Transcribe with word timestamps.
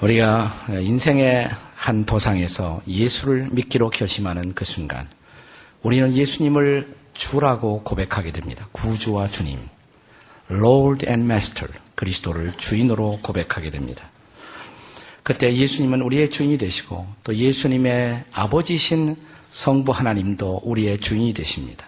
우리가 0.00 0.52
인생의 0.80 1.50
한 1.74 2.04
도상에서 2.04 2.82
예수를 2.86 3.48
믿기로 3.50 3.90
결심하는 3.90 4.54
그 4.54 4.64
순간 4.64 5.08
우리는 5.82 6.12
예수님을 6.12 6.94
주라고 7.14 7.82
고백하게 7.82 8.30
됩니다. 8.30 8.68
구주와 8.70 9.26
주님, 9.26 9.58
Lord 10.50 11.04
and 11.06 11.24
Master, 11.24 11.72
그리스도를 11.96 12.52
주인으로 12.56 13.18
고백하게 13.22 13.70
됩니다. 13.70 14.08
그때 15.24 15.52
예수님은 15.52 16.00
우리의 16.02 16.30
주인이 16.30 16.58
되시고 16.58 17.04
또 17.24 17.34
예수님의 17.34 18.24
아버지신 18.32 19.16
성부 19.50 19.90
하나님도 19.90 20.62
우리의 20.64 20.98
주인이 21.00 21.34
되십니다. 21.34 21.86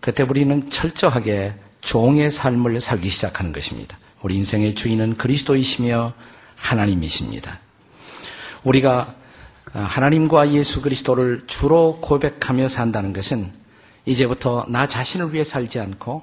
그때 0.00 0.22
우리는 0.22 0.70
철저하게 0.70 1.54
종의 1.80 2.30
삶을 2.30 2.80
살기 2.80 3.08
시작하는 3.08 3.52
것입니다. 3.52 3.98
우리 4.22 4.36
인생의 4.36 4.76
주인은 4.76 5.16
그리스도이시며 5.16 6.14
하나님이십니다. 6.56 7.60
우리가 8.64 9.14
하나님과 9.72 10.52
예수 10.52 10.82
그리스도를 10.82 11.44
주로 11.46 11.98
고백하며 12.00 12.68
산다는 12.68 13.12
것은 13.12 13.52
이제부터 14.04 14.66
나 14.68 14.86
자신을 14.88 15.32
위해 15.34 15.44
살지 15.44 15.78
않고 15.78 16.22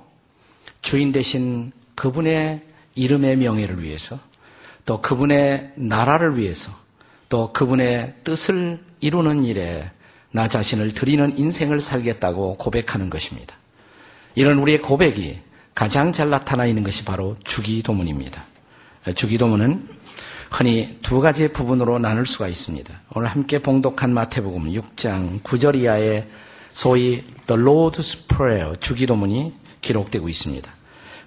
주인 0.82 1.12
대신 1.12 1.72
그분의 1.96 2.62
이름의 2.96 3.38
명예를 3.38 3.82
위해서 3.84 4.20
또 4.86 5.02
그분의 5.02 5.74
나라를 5.76 6.38
위해서 6.38 6.72
또 7.30 7.54
그분의 7.54 8.16
뜻을 8.24 8.80
이루는 9.00 9.44
일에 9.44 9.90
나 10.32 10.48
자신을 10.48 10.94
드리는 10.94 11.38
인생을 11.38 11.80
살겠다고 11.80 12.58
고백하는 12.58 13.10
것입니다. 13.10 13.56
이런 14.36 14.58
우리의 14.58 14.82
고백이 14.82 15.40
가장 15.76 16.12
잘 16.14 16.30
나타나 16.30 16.66
있는 16.66 16.84
것이 16.84 17.06
바로 17.06 17.36
주기도문입니다. 17.44 18.46
주기도문은 19.16 19.88
흔히 20.54 21.00
두 21.02 21.20
가지 21.20 21.48
부분으로 21.48 21.98
나눌 21.98 22.28
수가 22.28 22.48
있습니다. 22.48 22.94
오늘 23.16 23.28
함께 23.28 23.58
봉독한 23.58 24.14
마태복음 24.14 24.72
6장 24.72 25.42
9절 25.42 25.82
이하에 25.82 26.28
소위 26.70 27.24
The 27.48 27.60
Lord's 27.60 28.28
Prayer 28.28 28.76
주기도문이 28.80 29.56
기록되고 29.82 30.30
있습니다. 30.30 30.72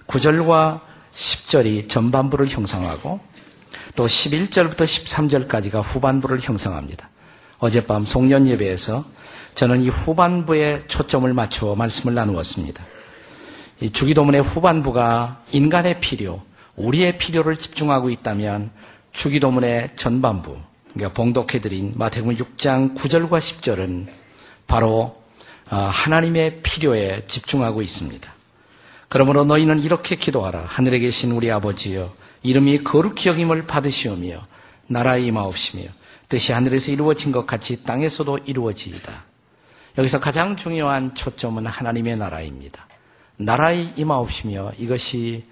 9절과 0.07 0.79
10절이 1.13 1.89
전반부를 1.89 2.47
형성하고 2.47 3.19
또 3.97 4.05
11절부터 4.05 4.85
13절까지가 4.85 5.81
후반부를 5.83 6.39
형성합니다. 6.39 7.09
어젯밤 7.59 8.05
송년 8.05 8.47
예배에서 8.47 9.03
저는 9.55 9.83
이 9.83 9.89
후반부에 9.89 10.85
초점을 10.87 11.31
맞추어 11.33 11.75
말씀을 11.75 12.13
나누었습니다. 12.15 12.81
이 13.81 13.91
주기도문의 13.91 14.41
후반부가 14.41 15.41
인간의 15.51 15.99
필요, 15.99 16.43
우리의 16.77 17.17
필요를 17.17 17.57
집중하고 17.57 18.09
있다면 18.09 18.71
주기도문의 19.17 19.89
전반부, 19.95 20.55
그러니까 20.93 21.13
봉독해드린 21.15 21.93
마태복음 21.95 22.35
6장 22.35 22.95
9절과 22.95 23.39
10절은 23.39 24.07
바로 24.67 25.23
어, 25.69 25.75
하나님의 25.75 26.61
필요에 26.61 27.25
집중하고 27.25 27.81
있습니다. 27.81 28.31
그러므로 29.09 29.43
너희는 29.43 29.79
이렇게 29.79 30.15
기도하라. 30.15 30.65
하늘에 30.67 30.99
계신 30.99 31.31
우리 31.31 31.51
아버지여 31.51 32.13
이름이 32.43 32.83
거룩히 32.83 33.29
여김을 33.29 33.65
받으시오며 33.65 34.43
나라의 34.85 35.25
임하옵시며 35.25 35.83
뜻이 36.29 36.51
하늘에서 36.51 36.91
이루어진 36.91 37.31
것 37.31 37.47
같이 37.47 37.83
땅에서도 37.83 38.37
이루어지이다. 38.45 39.25
여기서 39.97 40.19
가장 40.19 40.55
중요한 40.55 41.15
초점은 41.15 41.65
하나님의 41.65 42.17
나라입니다. 42.17 42.87
나라의 43.37 43.93
임하옵시며 43.95 44.73
이것이 44.77 45.43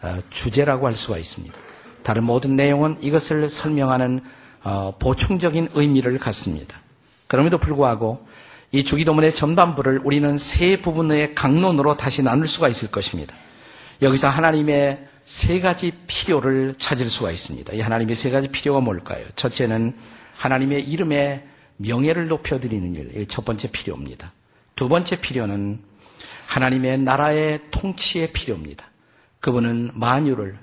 어, 0.00 0.18
주제라고 0.30 0.86
할 0.86 0.92
수가 0.92 1.18
있습니다. 1.18 1.69
다른 2.10 2.24
모든 2.24 2.56
내용은 2.56 2.96
이것을 3.00 3.48
설명하는 3.48 4.20
어, 4.64 4.96
보충적인 4.98 5.68
의미를 5.74 6.18
갖습니다. 6.18 6.80
그럼에도 7.28 7.56
불구하고 7.58 8.26
이 8.72 8.82
주기도문의 8.82 9.32
전반부를 9.32 10.00
우리는 10.02 10.36
세 10.36 10.80
부분의 10.80 11.36
강론으로 11.36 11.96
다시 11.96 12.24
나눌 12.24 12.48
수가 12.48 12.66
있을 12.66 12.90
것입니다. 12.90 13.32
여기서 14.02 14.28
하나님의 14.28 15.06
세 15.20 15.60
가지 15.60 15.92
필요를 16.08 16.74
찾을 16.78 17.08
수가 17.08 17.30
있습니다. 17.30 17.74
이 17.74 17.80
하나님의 17.80 18.16
세 18.16 18.32
가지 18.32 18.48
필요가 18.48 18.80
뭘까요? 18.80 19.24
첫째는 19.36 19.94
하나님의 20.34 20.82
이름에 20.88 21.46
명예를 21.76 22.26
높여드리는 22.26 22.92
일, 22.96 23.28
첫 23.28 23.44
번째 23.44 23.70
필요입니다. 23.70 24.32
두 24.74 24.88
번째 24.88 25.20
필요는 25.20 25.78
하나님의 26.46 26.98
나라의 26.98 27.60
통치의 27.70 28.32
필요입니다. 28.32 28.90
그분은 29.38 29.92
만유를 29.94 30.58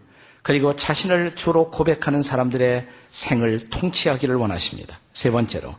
그리고 0.47 0.78
자신을 0.78 1.35
주로 1.35 1.69
고백하는 1.69 2.22
사람들의 2.22 2.88
생을 3.09 3.68
통치하기를 3.69 4.34
원하십니다. 4.35 4.97
세 5.12 5.30
번째로 5.30 5.75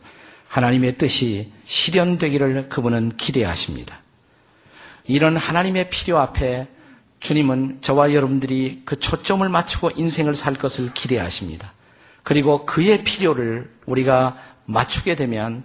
하나님의 0.47 0.99
뜻이 0.99 1.51
실현되기를 1.63 2.69
그분은 2.69 3.17
기대하십니다. 3.17 4.03
이런 5.05 5.37
하나님의 5.37 5.89
필요 5.89 6.19
앞에 6.19 6.67
주님은 7.19 7.79
저와 7.81 8.13
여러분들이 8.13 8.83
그 8.85 8.99
초점을 8.99 9.49
맞추고 9.49 9.89
인생을 9.95 10.35
살 10.35 10.53
것을 10.53 10.93
기대하십니다. 10.93 11.73
그리고 12.21 12.67
그의 12.67 13.03
필요를 13.03 13.71
우리가 13.87 14.37
맞추게 14.65 15.15
되면 15.15 15.63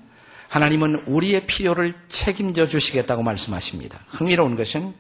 하나님은 0.48 1.03
우리의 1.04 1.47
필요를 1.47 1.93
책임져 2.09 2.64
주시겠다고 2.64 3.22
말씀하십니다. 3.22 4.00
흥미로운 4.06 4.56
것은 4.56 4.94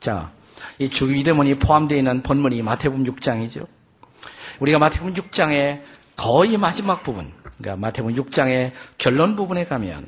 자, 0.00 0.32
이 0.78 0.88
주기대문이 0.88 1.58
포함되어 1.58 1.98
있는 1.98 2.22
본문이 2.22 2.62
마태복음 2.62 3.04
6장이죠. 3.04 3.66
우리가 4.60 4.78
마태복음 4.78 5.14
6장의 5.14 5.82
거의 6.16 6.56
마지막 6.56 7.02
부분, 7.02 7.32
그러니까 7.58 7.76
마태복음 7.80 8.16
6장의 8.16 8.72
결론 8.98 9.36
부분에 9.36 9.66
가면 9.66 10.06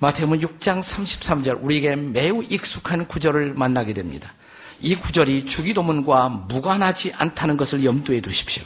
마태복음 0.00 0.40
6장 0.40 0.80
33절 0.80 1.62
우리에게 1.62 1.96
매우 1.96 2.42
익숙한 2.42 3.06
구절을 3.06 3.54
만나게 3.54 3.94
됩니다. 3.94 4.34
이 4.80 4.96
구절이 4.96 5.44
주기도문과 5.44 6.28
무관하지 6.28 7.12
않다는 7.16 7.56
것을 7.56 7.84
염두에 7.84 8.20
두십시오. 8.20 8.64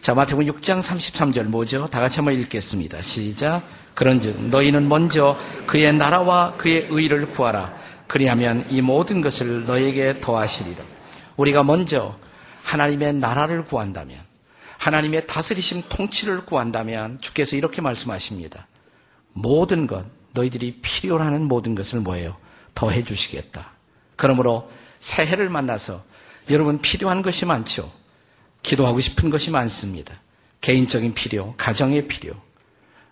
자, 0.00 0.14
마태복음 0.14 0.46
6장 0.46 0.80
33절 0.80 1.44
뭐죠? 1.44 1.86
다 1.86 2.00
같이 2.00 2.16
한번 2.18 2.34
읽겠습니다. 2.34 3.00
시작. 3.02 3.62
그런즉 3.94 4.48
너희는 4.48 4.88
먼저 4.88 5.36
그의 5.66 5.92
나라와 5.92 6.54
그의 6.56 6.88
의를 6.90 7.26
구하라. 7.26 7.72
그리하면 8.12 8.66
이 8.68 8.82
모든 8.82 9.22
것을 9.22 9.64
너에게 9.64 10.20
더하시리라. 10.20 10.84
우리가 11.38 11.62
먼저 11.62 12.14
하나님의 12.62 13.14
나라를 13.14 13.64
구한다면, 13.64 14.20
하나님의 14.76 15.26
다스리심 15.26 15.84
통치를 15.88 16.44
구한다면 16.44 17.22
주께서 17.22 17.56
이렇게 17.56 17.80
말씀하십니다. 17.80 18.66
모든 19.32 19.86
것, 19.86 20.04
너희들이 20.34 20.80
필요로 20.82 21.24
하는 21.24 21.44
모든 21.44 21.74
것을 21.74 22.00
뭐예요? 22.00 22.36
더해 22.74 23.02
주시겠다. 23.02 23.70
그러므로 24.16 24.70
새해를 25.00 25.48
만나서 25.48 26.04
여러분 26.50 26.82
필요한 26.82 27.22
것이 27.22 27.46
많죠. 27.46 27.90
기도하고 28.62 29.00
싶은 29.00 29.30
것이 29.30 29.50
많습니다. 29.50 30.20
개인적인 30.60 31.14
필요, 31.14 31.54
가정의 31.56 32.08
필요, 32.08 32.34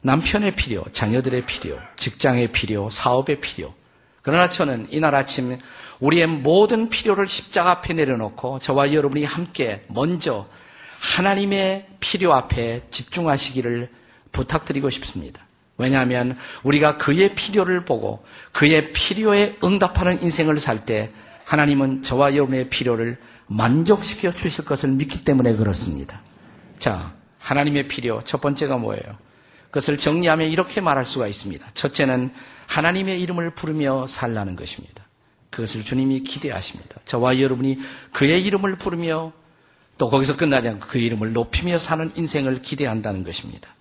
남편의 0.02 0.56
필요, 0.56 0.84
자녀들의 0.92 1.46
필요, 1.46 1.78
직장의 1.96 2.52
필요, 2.52 2.90
사업의 2.90 3.40
필요. 3.40 3.79
그러나 4.22 4.48
저는 4.48 4.88
이날 4.90 5.14
아침 5.14 5.58
우리의 6.00 6.26
모든 6.26 6.88
필요를 6.88 7.26
십자가 7.26 7.70
앞에 7.72 7.94
내려놓고 7.94 8.58
저와 8.58 8.92
여러분이 8.92 9.24
함께 9.24 9.84
먼저 9.88 10.48
하나님의 10.98 11.86
필요 12.00 12.34
앞에 12.34 12.82
집중하시기를 12.90 13.88
부탁드리고 14.32 14.90
싶습니다. 14.90 15.46
왜냐하면 15.78 16.36
우리가 16.62 16.98
그의 16.98 17.34
필요를 17.34 17.86
보고 17.86 18.22
그의 18.52 18.92
필요에 18.92 19.56
응답하는 19.64 20.22
인생을 20.22 20.58
살 20.58 20.84
때 20.84 21.10
하나님은 21.50 22.02
저와 22.04 22.34
여러분의 22.36 22.68
필요를 22.68 23.18
만족시켜 23.46 24.30
주실 24.30 24.64
것을 24.64 24.90
믿기 24.90 25.24
때문에 25.24 25.56
그렇습니다. 25.56 26.20
자, 26.78 27.12
하나님의 27.38 27.88
필요 27.88 28.22
첫 28.24 28.40
번째가 28.40 28.76
뭐예요? 28.76 29.02
그것을 29.66 29.96
정리하면 29.96 30.48
이렇게 30.48 30.80
말할 30.80 31.04
수가 31.04 31.26
있습니다. 31.26 31.66
첫째는 31.74 32.32
하나님의 32.70 33.20
이름을 33.20 33.50
부르며 33.50 34.06
살라는 34.06 34.54
것입니다. 34.54 35.04
그것을 35.50 35.82
주님이 35.82 36.20
기대하십니다. 36.20 37.00
저와 37.04 37.40
여러분이 37.40 37.78
그의 38.12 38.44
이름을 38.44 38.76
부르며 38.76 39.32
또 39.98 40.08
거기서 40.08 40.36
끝나지 40.36 40.68
않고 40.68 40.86
그 40.86 40.98
이름을 40.98 41.32
높이며 41.32 41.78
사는 41.78 42.12
인생을 42.14 42.62
기대한다는 42.62 43.24
것입니다. 43.24 43.74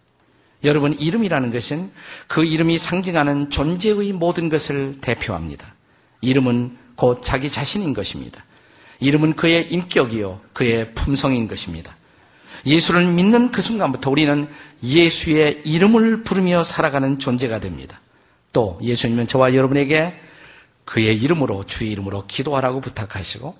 여러분, 0.63 0.93
이름이라는 0.93 1.51
것은 1.51 1.91
그 2.27 2.43
이름이 2.43 2.79
상징하는 2.79 3.51
존재의 3.51 4.11
모든 4.11 4.49
것을 4.49 4.97
대표합니다. 4.99 5.75
이름은 6.21 6.75
곧 6.95 7.21
자기 7.23 7.49
자신인 7.49 7.93
것입니다. 7.93 8.43
이름은 8.99 9.35
그의 9.35 9.71
인격이요, 9.71 10.41
그의 10.51 10.93
품성인 10.95 11.47
것입니다. 11.47 11.95
예수를 12.65 13.05
믿는 13.05 13.51
그 13.51 13.61
순간부터 13.61 14.09
우리는 14.09 14.49
예수의 14.83 15.61
이름을 15.63 16.23
부르며 16.23 16.63
살아가는 16.63 17.19
존재가 17.19 17.59
됩니다. 17.59 18.01
또 18.53 18.79
예수님은 18.81 19.27
저와 19.27 19.53
여러분에게 19.53 20.13
그의 20.85 21.17
이름으로 21.17 21.65
주의 21.65 21.91
이름으로 21.91 22.25
기도하라고 22.27 22.81
부탁하시고 22.81 23.55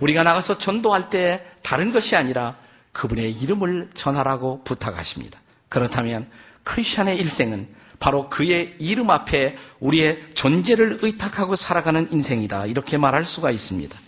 우리가 0.00 0.22
나가서 0.22 0.58
전도할 0.58 1.10
때 1.10 1.44
다른 1.62 1.92
것이 1.92 2.16
아니라 2.16 2.56
그분의 2.92 3.32
이름을 3.32 3.90
전하라고 3.94 4.64
부탁하십니다. 4.64 5.40
그렇다면 5.68 6.28
크리스천의 6.64 7.18
일생은 7.18 7.68
바로 8.00 8.28
그의 8.28 8.76
이름 8.78 9.10
앞에 9.10 9.56
우리의 9.80 10.30
존재를 10.34 10.98
의탁하고 11.02 11.56
살아가는 11.56 12.12
인생이다. 12.12 12.66
이렇게 12.66 12.96
말할 12.96 13.24
수가 13.24 13.50
있습니다. 13.50 13.98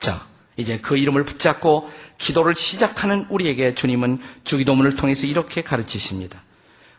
자, 0.00 0.26
이제 0.56 0.78
그 0.78 0.96
이름을 0.96 1.24
붙잡고 1.24 1.88
기도를 2.18 2.54
시작하는 2.54 3.26
우리에게 3.30 3.74
주님은 3.74 4.20
주기도문을 4.44 4.96
통해서 4.96 5.26
이렇게 5.26 5.62
가르치십니다. 5.62 6.42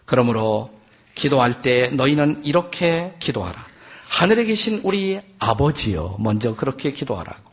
그러므로 0.05 0.71
기도할 1.15 1.61
때 1.61 1.89
너희는 1.89 2.43
이렇게 2.43 3.15
기도하라. 3.19 3.65
하늘에 4.09 4.45
계신 4.45 4.81
우리 4.83 5.19
아버지요. 5.39 6.17
먼저 6.19 6.55
그렇게 6.55 6.91
기도하라고. 6.91 7.51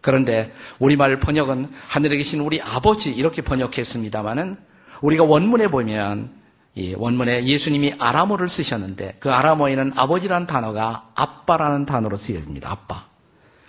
그런데 0.00 0.52
우리말 0.78 1.18
번역은 1.20 1.70
하늘에 1.88 2.16
계신 2.16 2.40
우리 2.40 2.62
아버지 2.62 3.10
이렇게 3.10 3.42
번역했습니다마는 3.42 4.56
우리가 5.02 5.24
원문에 5.24 5.68
보면 5.68 6.38
이 6.74 6.94
원문에 6.96 7.44
예수님이 7.44 7.94
아람어를 7.98 8.48
쓰셨는데 8.48 9.16
그 9.18 9.32
아람어에는 9.32 9.92
아버지라는 9.96 10.46
단어가 10.46 11.10
아빠라는 11.14 11.86
단어로 11.86 12.16
쓰여집니다. 12.16 12.70
아빠. 12.70 13.06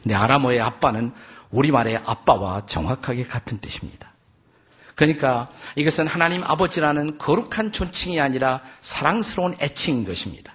근데 0.03 0.13
아람어의 0.15 0.61
아빠는 0.61 1.11
우리말의 1.49 1.97
아빠와 2.05 2.67
정확하게 2.67 3.25
같은 3.25 3.59
뜻입니다. 3.59 4.08
그러니까 4.99 5.47
이것은 5.77 6.07
하나님 6.07 6.43
아버지라는 6.43 7.17
거룩한 7.19 7.71
존칭이 7.71 8.19
아니라 8.19 8.59
사랑스러운 8.81 9.55
애칭인 9.61 10.03
것입니다. 10.03 10.53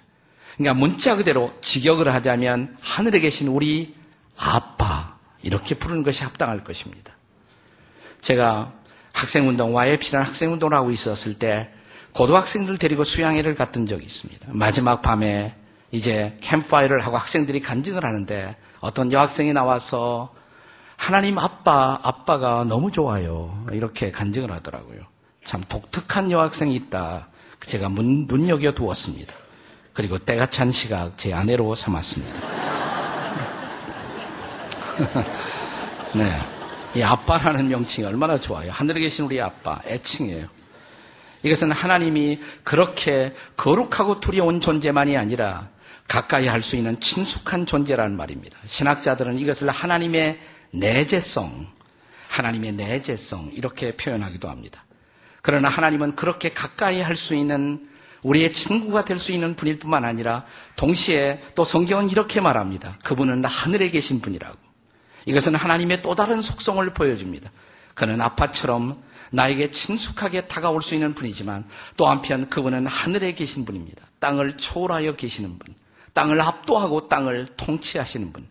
그러니까 0.55 0.79
문자 0.79 1.15
그대로 1.15 1.51
직역을 1.61 2.13
하자면 2.13 2.77
하늘에 2.79 3.21
계신 3.21 3.47
우리 3.47 3.95
아빠 4.37 5.17
이렇게 5.41 5.73
부르는 5.73 6.03
것이 6.03 6.23
합당할 6.23 6.63
것입니다. 6.63 7.11
제가 8.21 8.71
학생운동, 9.13 9.75
YFC라는 9.75 10.27
학생운동을 10.27 10.77
하고 10.77 10.91
있었을 10.91 11.39
때 11.39 11.71
고등학생들 12.13 12.77
데리고 12.77 13.03
수양회를 13.03 13.55
갔던 13.55 13.87
적이 13.87 14.03
있습니다. 14.05 14.49
마지막 14.51 15.01
밤에 15.01 15.55
이제 15.89 16.37
캠파이를 16.41 16.99
하고 16.99 17.17
학생들이 17.17 17.61
간증을 17.61 18.05
하는데 18.05 18.55
어떤 18.79 19.11
여학생이 19.11 19.53
나와서 19.53 20.35
하나님 20.97 21.37
아빠, 21.37 21.99
아빠가 22.01 22.63
너무 22.63 22.91
좋아요. 22.91 23.65
이렇게 23.71 24.11
간증을 24.11 24.51
하더라고요. 24.51 25.01
참 25.43 25.61
독특한 25.67 26.31
여학생이 26.31 26.73
있다. 26.75 27.27
제가 27.65 27.89
문, 27.89 28.25
눈여겨 28.27 28.73
두었습니다. 28.73 29.33
그리고 29.93 30.17
때가 30.17 30.47
찬 30.47 30.71
시각 30.71 31.17
제 31.17 31.33
아내로 31.33 31.75
삼았습니다. 31.75 32.33
네. 36.15 36.31
이 36.95 37.03
아빠라는 37.03 37.67
명칭이 37.67 38.07
얼마나 38.07 38.37
좋아요. 38.37 38.71
하늘에 38.71 39.01
계신 39.01 39.25
우리 39.25 39.41
아빠, 39.41 39.79
애칭이에요. 39.85 40.47
이것은 41.43 41.71
하나님이 41.71 42.39
그렇게 42.63 43.33
거룩하고 43.57 44.19
두려운 44.21 44.61
존재만이 44.61 45.17
아니라 45.17 45.67
가까이 46.07 46.47
할 46.47 46.61
수 46.61 46.75
있는 46.77 46.99
친숙한 46.99 47.65
존재라는 47.65 48.15
말입니다. 48.15 48.57
신학자들은 48.65 49.37
이것을 49.39 49.69
하나님의 49.69 50.39
내재성, 50.79 51.67
하나님의 52.29 52.73
내재성 52.73 53.51
이렇게 53.53 53.95
표현하기도 53.95 54.49
합니다. 54.49 54.83
그러나 55.41 55.69
하나님은 55.69 56.15
그렇게 56.15 56.49
가까이 56.49 57.01
할 57.01 57.15
수 57.15 57.35
있는 57.35 57.89
우리의 58.23 58.53
친구가 58.53 59.05
될 59.05 59.19
수 59.19 59.31
있는 59.31 59.55
분일 59.55 59.77
뿐만 59.77 60.03
아니라 60.03 60.45
동시에 60.75 61.43
또 61.53 61.63
성경은 61.63 62.09
이렇게 62.09 62.41
말합니다. 62.41 62.97
그분은 63.03 63.45
하늘에 63.45 63.91
계신 63.91 64.19
분이라고. 64.19 64.57
이것은 65.27 65.55
하나님의 65.55 66.01
또 66.01 66.15
다른 66.15 66.41
속성을 66.41 66.87
보여줍니다. 66.93 67.51
그는 67.93 68.21
아빠처럼 68.21 69.01
나에게 69.31 69.71
친숙하게 69.71 70.47
다가올 70.47 70.81
수 70.81 70.95
있는 70.95 71.13
분이지만 71.13 71.65
또 71.97 72.07
한편 72.07 72.49
그분은 72.49 72.87
하늘에 72.87 73.33
계신 73.33 73.63
분입니다. 73.65 74.03
땅을 74.19 74.57
초월하여 74.57 75.15
계시는 75.15 75.59
분. 75.59 75.75
땅을 76.13 76.41
압도하고 76.41 77.07
땅을 77.09 77.47
통치하시는 77.57 78.33
분. 78.33 78.47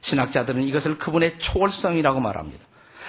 신학자들은 0.00 0.62
이것을 0.62 0.98
그분의 0.98 1.38
초월성이라고 1.38 2.20
말합니다. 2.20 2.64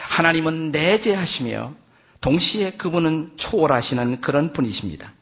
하나님은 0.09 0.71
내재하시며 0.71 1.73
동시에 2.19 2.71
그분은 2.71 3.31
초월하시는 3.37 4.21
그런 4.21 4.53
분이십니다. 4.53 5.13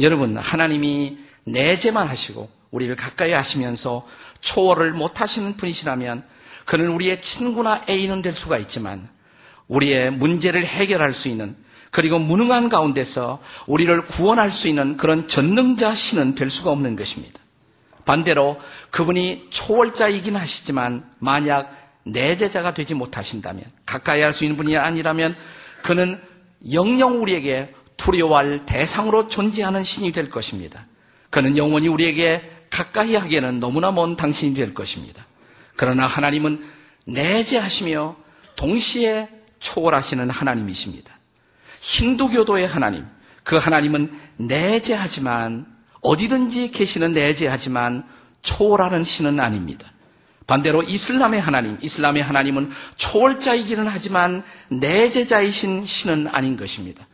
여러분, 0.00 0.36
하나님이 0.36 1.18
내재만 1.44 2.08
하시고 2.08 2.50
우리를 2.70 2.94
가까이 2.96 3.32
하시면서 3.32 4.06
초월을 4.40 4.92
못 4.92 5.20
하시는 5.20 5.56
분이시라면 5.56 6.24
그는 6.64 6.88
우리의 6.90 7.22
친구나 7.22 7.82
애인은 7.88 8.22
될 8.22 8.34
수가 8.34 8.58
있지만 8.58 9.08
우리의 9.68 10.10
문제를 10.12 10.64
해결할 10.64 11.12
수 11.12 11.28
있는 11.28 11.56
그리고 11.90 12.18
무능한 12.18 12.68
가운데서 12.68 13.40
우리를 13.66 14.02
구원할 14.02 14.50
수 14.50 14.68
있는 14.68 14.96
그런 14.96 15.28
전능자 15.28 15.94
신은 15.94 16.34
될 16.34 16.50
수가 16.50 16.70
없는 16.70 16.96
것입니다. 16.96 17.40
반대로 18.06 18.58
그분이 18.90 19.48
초월자이긴 19.50 20.36
하시지만 20.36 21.04
만약 21.18 21.70
내제자가 22.04 22.72
되지 22.72 22.94
못하신다면 22.94 23.64
가까이 23.84 24.22
할 24.22 24.32
수 24.32 24.44
있는 24.44 24.56
분이 24.56 24.76
아니라면 24.76 25.36
그는 25.82 26.18
영영 26.72 27.20
우리에게 27.20 27.74
두려워할 27.96 28.64
대상으로 28.64 29.28
존재하는 29.28 29.84
신이 29.84 30.12
될 30.12 30.30
것입니다. 30.30 30.86
그는 31.30 31.56
영원히 31.56 31.88
우리에게 31.88 32.50
가까이 32.70 33.14
하기에는 33.16 33.60
너무나 33.60 33.90
먼 33.90 34.16
당신이 34.16 34.54
될 34.54 34.72
것입니다. 34.72 35.26
그러나 35.76 36.06
하나님은 36.06 36.64
내재하시며 37.06 38.16
동시에 38.54 39.28
초월하시는 39.58 40.30
하나님이십니다. 40.30 41.18
힌두교도의 41.80 42.66
하나님, 42.66 43.06
그 43.42 43.56
하나님은 43.56 44.12
내재하지만 44.36 45.75
어디든지 46.06 46.70
계시는 46.70 47.12
내재하지만 47.12 48.04
초월하는 48.42 49.04
신은 49.04 49.40
아닙니다. 49.40 49.92
반대로 50.46 50.82
이슬람의 50.84 51.40
하나님, 51.40 51.76
이슬람의 51.82 52.22
하나님은 52.22 52.70
초월자이기는 52.94 53.88
하지만 53.88 54.44
내재자이신 54.68 55.84
신은 55.84 56.28
아닌 56.28 56.56
것입니다. 56.56 57.04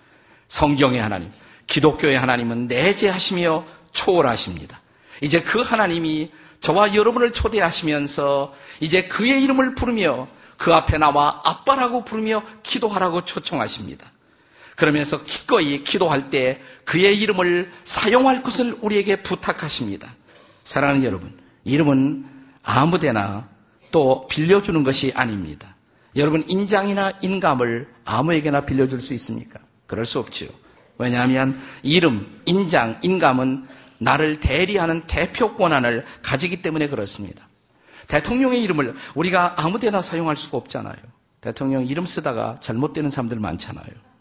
성경의 0.48 1.00
하나님, 1.00 1.32
기독교의 1.66 2.18
하나님은 2.18 2.68
내재하시며 2.68 3.64
초월하십니다. 3.92 4.80
이제 5.22 5.40
그 5.40 5.60
하나님이 5.60 6.30
저와 6.60 6.94
여러분을 6.94 7.32
초대하시면서 7.32 8.54
이제 8.80 9.04
그의 9.04 9.42
이름을 9.42 9.74
부르며 9.74 10.28
그 10.58 10.74
앞에 10.74 10.98
나와 10.98 11.40
아빠라고 11.44 12.04
부르며 12.04 12.42
기도하라고 12.62 13.24
초청하십니다. 13.24 14.11
그러면서 14.76 15.22
기꺼이 15.24 15.82
기도할 15.82 16.30
때 16.30 16.60
그의 16.84 17.18
이름을 17.20 17.70
사용할 17.84 18.42
것을 18.42 18.76
우리에게 18.80 19.16
부탁하십니다. 19.22 20.14
사랑하는 20.64 21.04
여러분, 21.04 21.38
이름은 21.64 22.24
아무데나 22.62 23.48
또 23.90 24.26
빌려주는 24.28 24.82
것이 24.82 25.12
아닙니다. 25.14 25.76
여러분, 26.16 26.44
인장이나 26.46 27.12
인감을 27.20 27.88
아무에게나 28.04 28.64
빌려줄 28.64 29.00
수 29.00 29.14
있습니까? 29.14 29.60
그럴 29.86 30.04
수 30.04 30.18
없지요. 30.18 30.48
왜냐하면 30.98 31.60
이름, 31.82 32.40
인장, 32.46 32.98
인감은 33.02 33.66
나를 33.98 34.40
대리하는 34.40 35.02
대표 35.06 35.54
권한을 35.54 36.04
가지기 36.22 36.62
때문에 36.62 36.88
그렇습니다. 36.88 37.48
대통령의 38.08 38.62
이름을 38.62 38.94
우리가 39.14 39.54
아무데나 39.56 40.02
사용할 40.02 40.36
수가 40.36 40.58
없잖아요. 40.58 40.96
대통령 41.40 41.86
이름 41.86 42.04
쓰다가 42.04 42.58
잘못되는 42.60 43.10
사람들 43.10 43.38
많잖아요. 43.38 44.11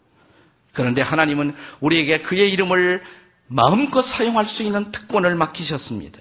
그런데 0.72 1.02
하나님은 1.02 1.54
우리에게 1.80 2.22
그의 2.22 2.50
이름을 2.52 3.02
마음껏 3.46 4.02
사용할 4.02 4.44
수 4.44 4.62
있는 4.62 4.90
특권을 4.90 5.34
맡기셨습니다. 5.34 6.18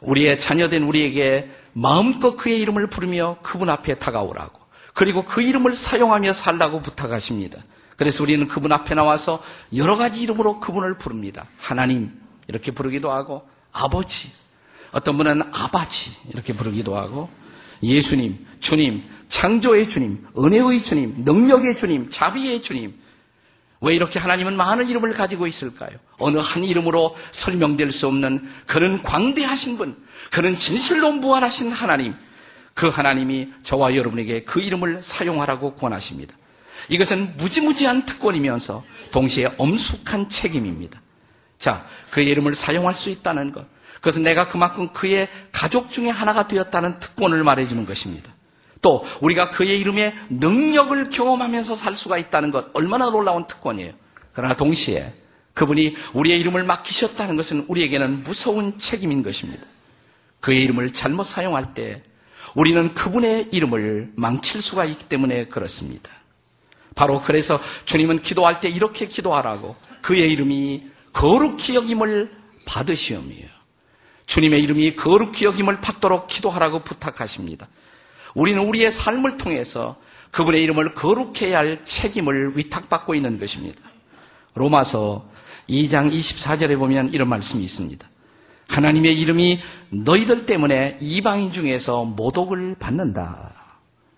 우리의 0.00 0.40
자녀된 0.40 0.84
우리에게 0.84 1.50
마음껏 1.72 2.36
그의 2.36 2.60
이름을 2.60 2.88
부르며 2.88 3.38
그분 3.42 3.68
앞에 3.68 3.98
다가오라고. 3.98 4.60
그리고 4.94 5.24
그 5.24 5.42
이름을 5.42 5.72
사용하며 5.72 6.32
살라고 6.32 6.82
부탁하십니다. 6.82 7.58
그래서 7.96 8.22
우리는 8.22 8.48
그분 8.48 8.72
앞에 8.72 8.94
나와서 8.94 9.42
여러 9.74 9.96
가지 9.96 10.20
이름으로 10.20 10.60
그분을 10.60 10.96
부릅니다. 10.98 11.46
하나님, 11.58 12.18
이렇게 12.48 12.70
부르기도 12.70 13.10
하고, 13.10 13.42
아버지, 13.72 14.32
어떤 14.92 15.16
분은 15.16 15.42
아바지 15.52 16.12
이렇게 16.32 16.52
부르기도 16.52 16.96
하고 16.96 17.28
예수님, 17.82 18.46
주님, 18.60 19.04
창조의 19.28 19.88
주님, 19.88 20.26
은혜의 20.36 20.82
주님, 20.82 21.14
능력의 21.24 21.76
주님, 21.76 22.10
자비의 22.10 22.62
주님. 22.62 22.99
왜 23.80 23.94
이렇게 23.94 24.18
하나님은 24.18 24.56
많은 24.56 24.88
이름을 24.88 25.14
가지고 25.14 25.46
있을까요? 25.46 25.90
어느 26.18 26.38
한 26.38 26.64
이름으로 26.64 27.16
설명될 27.30 27.92
수 27.92 28.06
없는 28.08 28.48
그런 28.66 29.02
광대하신 29.02 29.78
분, 29.78 29.96
그런 30.30 30.54
진실로 30.54 31.12
무한하신 31.12 31.72
하나님, 31.72 32.14
그 32.74 32.88
하나님이 32.88 33.48
저와 33.62 33.96
여러분에게 33.96 34.44
그 34.44 34.60
이름을 34.60 35.02
사용하라고 35.02 35.74
권하십니다. 35.74 36.34
이것은 36.88 37.36
무지무지한 37.36 38.04
특권이면서 38.04 38.84
동시에 39.12 39.50
엄숙한 39.56 40.28
책임입니다. 40.28 41.00
자, 41.58 41.86
그 42.10 42.20
이름을 42.20 42.54
사용할 42.54 42.94
수 42.94 43.10
있다는 43.10 43.52
것. 43.52 43.66
그것은 43.94 44.22
내가 44.22 44.48
그만큼 44.48 44.92
그의 44.92 45.28
가족 45.52 45.90
중에 45.90 46.08
하나가 46.08 46.48
되었다는 46.48 46.98
특권을 47.00 47.44
말해주는 47.44 47.84
것입니다. 47.86 48.32
또 48.82 49.04
우리가 49.20 49.50
그의 49.50 49.78
이름의 49.80 50.14
능력을 50.30 51.10
경험하면서 51.10 51.74
살 51.74 51.94
수가 51.94 52.18
있다는 52.18 52.50
것 52.50 52.66
얼마나 52.72 53.10
놀라운 53.10 53.46
특권이에요. 53.46 53.92
그러나 54.32 54.54
동시에 54.56 55.12
그분이 55.54 55.94
우리의 56.14 56.40
이름을 56.40 56.64
맡기셨다는 56.64 57.36
것은 57.36 57.66
우리에게는 57.68 58.22
무서운 58.22 58.78
책임인 58.78 59.22
것입니다. 59.22 59.62
그의 60.40 60.62
이름을 60.62 60.92
잘못 60.92 61.24
사용할 61.24 61.74
때 61.74 62.02
우리는 62.54 62.94
그분의 62.94 63.48
이름을 63.52 64.12
망칠 64.16 64.62
수가 64.62 64.84
있기 64.86 65.06
때문에 65.06 65.46
그렇습니다. 65.46 66.10
바로 66.94 67.20
그래서 67.20 67.60
주님은 67.84 68.22
기도할 68.22 68.60
때 68.60 68.68
이렇게 68.68 69.06
기도하라고 69.06 69.76
그의 70.00 70.32
이름이 70.32 70.90
거룩히 71.12 71.74
여김을 71.74 72.30
받으시오며 72.66 73.34
주님의 74.26 74.62
이름이 74.62 74.96
거룩히 74.96 75.44
여김을 75.44 75.80
받도록 75.80 76.26
기도하라고 76.28 76.80
부탁하십니다. 76.80 77.68
우리는 78.34 78.62
우리의 78.62 78.92
삶을 78.92 79.36
통해서 79.36 79.96
그분의 80.30 80.62
이름을 80.62 80.94
거룩해야 80.94 81.58
할 81.58 81.84
책임을 81.84 82.56
위탁받고 82.56 83.14
있는 83.14 83.38
것입니다. 83.38 83.80
로마서 84.54 85.28
2장 85.68 86.12
24절에 86.12 86.78
보면 86.78 87.12
이런 87.12 87.28
말씀이 87.28 87.62
있습니다. 87.62 88.08
하나님의 88.68 89.18
이름이 89.20 89.60
너희들 89.90 90.46
때문에 90.46 90.98
이방인 91.00 91.52
중에서 91.52 92.04
모독을 92.04 92.76
받는다. 92.78 93.54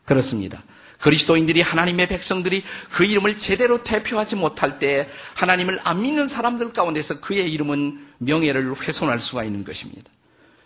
그렇습니다. 0.05 0.63
그리스도인들이 1.01 1.63
하나님의 1.63 2.07
백성들이 2.07 2.63
그 2.91 3.05
이름을 3.05 3.37
제대로 3.37 3.83
대표하지 3.83 4.37
못할 4.37 4.79
때 4.79 5.09
하나님을 5.35 5.81
안 5.83 6.03
믿는 6.03 6.29
사람들 6.29 6.73
가운데서 6.73 7.21
그의 7.21 7.51
이름은 7.53 8.07
명예를 8.19 8.75
훼손할 8.81 9.21
수가 9.21 9.43
있는 9.43 9.65
것입니다. 9.65 10.11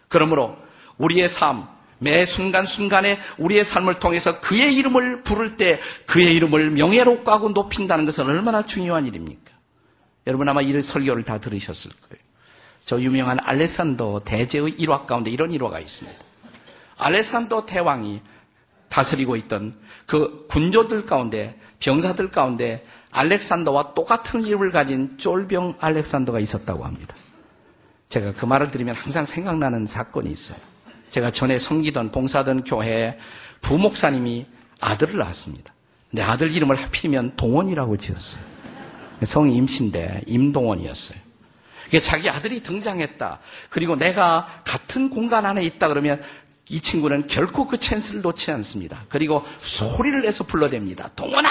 그러므로 0.08 0.56
우리의 0.98 1.28
삶, 1.28 1.66
매 1.98 2.24
순간순간에 2.24 3.18
우리의 3.38 3.64
삶을 3.64 3.98
통해서 3.98 4.40
그의 4.40 4.74
이름을 4.76 5.22
부를 5.22 5.56
때 5.56 5.80
그의 6.06 6.34
이름을 6.34 6.70
명예롭고 6.70 7.30
하고 7.30 7.48
높인다는 7.50 8.04
것은 8.04 8.26
얼마나 8.26 8.64
중요한 8.64 9.06
일입니까? 9.06 9.52
여러분 10.26 10.48
아마 10.48 10.60
이 10.60 10.82
설교를 10.82 11.24
다 11.24 11.38
들으셨을 11.38 11.90
거예요. 11.90 12.22
저 12.84 13.00
유명한 13.00 13.38
알레산더 13.40 14.22
대제의 14.24 14.74
일화 14.78 15.06
가운데 15.06 15.30
이런 15.30 15.52
일화가 15.52 15.80
있습니다. 15.80 16.18
알레산더 16.98 17.66
대왕이 17.66 18.20
다스리고 18.88 19.36
있던 19.36 19.74
그 20.06 20.46
군조들 20.48 21.06
가운데 21.06 21.58
병사들 21.80 22.30
가운데 22.30 22.86
알렉산더와 23.10 23.94
똑같은 23.94 24.44
이름을 24.44 24.70
가진 24.70 25.16
쫄병 25.18 25.76
알렉산더가 25.80 26.40
있었다고 26.40 26.84
합니다. 26.84 27.16
제가 28.08 28.32
그 28.32 28.44
말을 28.44 28.70
들으면 28.70 28.94
항상 28.94 29.26
생각나는 29.26 29.86
사건이 29.86 30.30
있어요. 30.30 30.58
제가 31.16 31.30
전에 31.30 31.58
섬기던 31.58 32.12
봉사던 32.12 32.64
교회에 32.64 33.16
부목사님이 33.62 34.44
아들을 34.80 35.16
낳았습니다. 35.16 35.72
내 36.10 36.20
아들 36.20 36.54
이름을 36.54 36.76
하필이면 36.76 37.36
동원이라고 37.36 37.96
지었어요. 37.96 38.44
성이 39.22 39.56
임신데 39.56 40.24
임동원이었어요. 40.26 41.18
자기 42.02 42.28
아들이 42.28 42.62
등장했다. 42.62 43.38
그리고 43.70 43.96
내가 43.96 44.46
같은 44.64 45.08
공간 45.08 45.46
안에 45.46 45.64
있다 45.64 45.88
그러면 45.88 46.20
이 46.68 46.80
친구는 46.80 47.28
결코 47.28 47.66
그 47.66 47.78
찬스를 47.78 48.20
놓지 48.20 48.50
않습니다. 48.50 49.06
그리고 49.08 49.42
소리를 49.58 50.20
내서 50.20 50.44
불러댑니다. 50.44 51.16
동원아! 51.16 51.48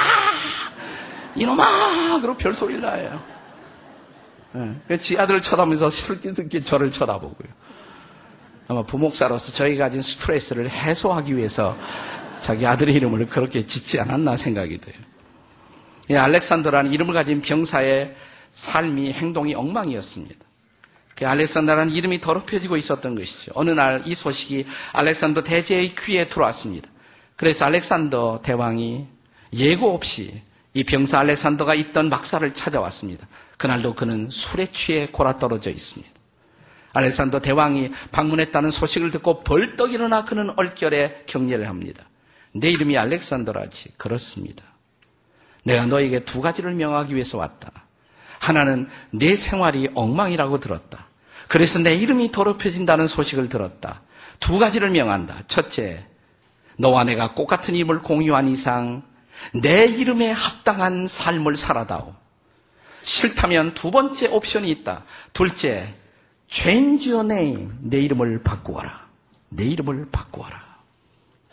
이놈아! 1.35 2.19
그리고 2.21 2.37
별소리를 2.37 2.81
나요. 2.83 3.23
네. 4.51 4.97
지 4.99 5.17
아들을 5.17 5.41
쳐다보면서 5.41 5.89
슬기슬기 5.89 6.61
저를 6.61 6.91
쳐다보고요. 6.91 7.64
아마 8.67 8.83
부목사로서 8.83 9.51
저희가 9.53 9.85
가진 9.85 10.01
스트레스를 10.01 10.69
해소하기 10.69 11.35
위해서 11.37 11.77
자기 12.41 12.65
아들의 12.65 12.93
이름을 12.95 13.27
그렇게 13.27 13.65
짓지 13.65 13.99
않았나 13.99 14.35
생각이 14.37 14.79
돼요. 14.79 14.95
이 16.09 16.15
알렉산더라는 16.15 16.91
이름을 16.93 17.13
가진 17.13 17.41
병사의 17.41 18.15
삶이 18.51 19.11
행동이 19.13 19.55
엉망이었습니다. 19.55 20.35
그 21.15 21.27
알렉산더라는 21.27 21.93
이름이 21.93 22.19
더럽혀지고 22.21 22.77
있었던 22.77 23.15
것이죠. 23.15 23.51
어느 23.55 23.71
날 23.71 24.01
이 24.05 24.13
소식이 24.13 24.65
알렉산더 24.93 25.43
대제의 25.43 25.95
귀에 25.95 26.27
들어왔습니다. 26.27 26.89
그래서 27.35 27.65
알렉산더 27.65 28.41
대왕이 28.43 29.07
예고 29.53 29.93
없이 29.93 30.41
이 30.73 30.83
병사 30.83 31.19
알렉산더가 31.19 31.73
있던 31.75 32.09
막사를 32.09 32.53
찾아왔습니다. 32.53 33.27
그날도 33.57 33.95
그는 33.95 34.29
술에 34.29 34.67
취해 34.67 35.07
골아 35.07 35.37
떨어져 35.39 35.69
있습니다. 35.71 36.14
알렉산더 36.95 37.41
대왕이 37.41 37.91
방문했다는 38.13 38.71
소식을 38.71 39.11
듣고 39.11 39.43
벌떡 39.43 39.93
일어나 39.93 40.23
그는 40.23 40.51
얼결에 40.55 41.23
격려를 41.25 41.67
합니다. 41.67 42.05
내 42.53 42.69
이름이 42.69 42.97
알렉산더라지. 42.97 43.91
그렇습니다. 43.97 44.63
내가 45.63 45.85
너에게 45.85 46.23
두 46.23 46.41
가지를 46.41 46.73
명하기 46.73 47.13
위해서 47.13 47.37
왔다. 47.37 47.69
하나는 48.39 48.87
내 49.11 49.35
생활이 49.35 49.89
엉망이라고 49.93 50.61
들었다. 50.61 51.07
그래서 51.49 51.79
내 51.79 51.95
이름이 51.95 52.31
더럽혀진다는 52.31 53.07
소식을 53.07 53.49
들었다. 53.49 54.01
두 54.39 54.57
가지를 54.57 54.89
명한다. 54.91 55.43
첫째, 55.47 56.05
너와 56.77 57.03
내가 57.03 57.35
똑같은 57.35 57.75
이름을 57.75 58.03
공유한 58.03 58.47
이상 58.47 59.03
내 59.53 59.85
이름에 59.85 60.31
합당한 60.31 61.07
삶을 61.07 61.57
살아다오. 61.57 62.15
싫다면 63.01 63.73
두 63.73 63.91
번째 63.91 64.27
옵션이 64.27 64.69
있다. 64.69 65.03
둘째, 65.33 65.93
change 66.49 67.11
your 67.11 67.31
name. 67.31 67.71
내 67.81 68.01
이름을 68.01 68.43
바꾸어라. 68.43 69.07
내 69.49 69.65
이름을 69.65 70.07
바꾸어라. 70.11 70.65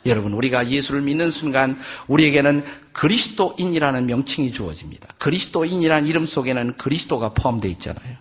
여러분, 0.07 0.33
우리가 0.33 0.69
예수를 0.69 1.03
믿는 1.03 1.31
순간 1.31 1.79
우리에게는 2.09 2.65
그리스도인이라는 2.93 4.07
명칭이 4.07 4.51
주어집니다. 4.51 5.15
그리스도인이라는 5.19 6.09
이름 6.09 6.27
속에는 6.27 6.77
그리스도가 6.77 7.31
포함되어 7.31 7.71
있잖아요. 7.73 8.17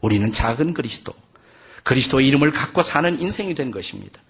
우리는 0.00 0.32
작은 0.32 0.74
그리스도, 0.74 1.14
그리스도의 1.84 2.26
이름을 2.28 2.50
갖고 2.50 2.82
사는 2.82 3.20
인생이 3.20 3.54
된 3.54 3.70
것입니다. 3.70 4.20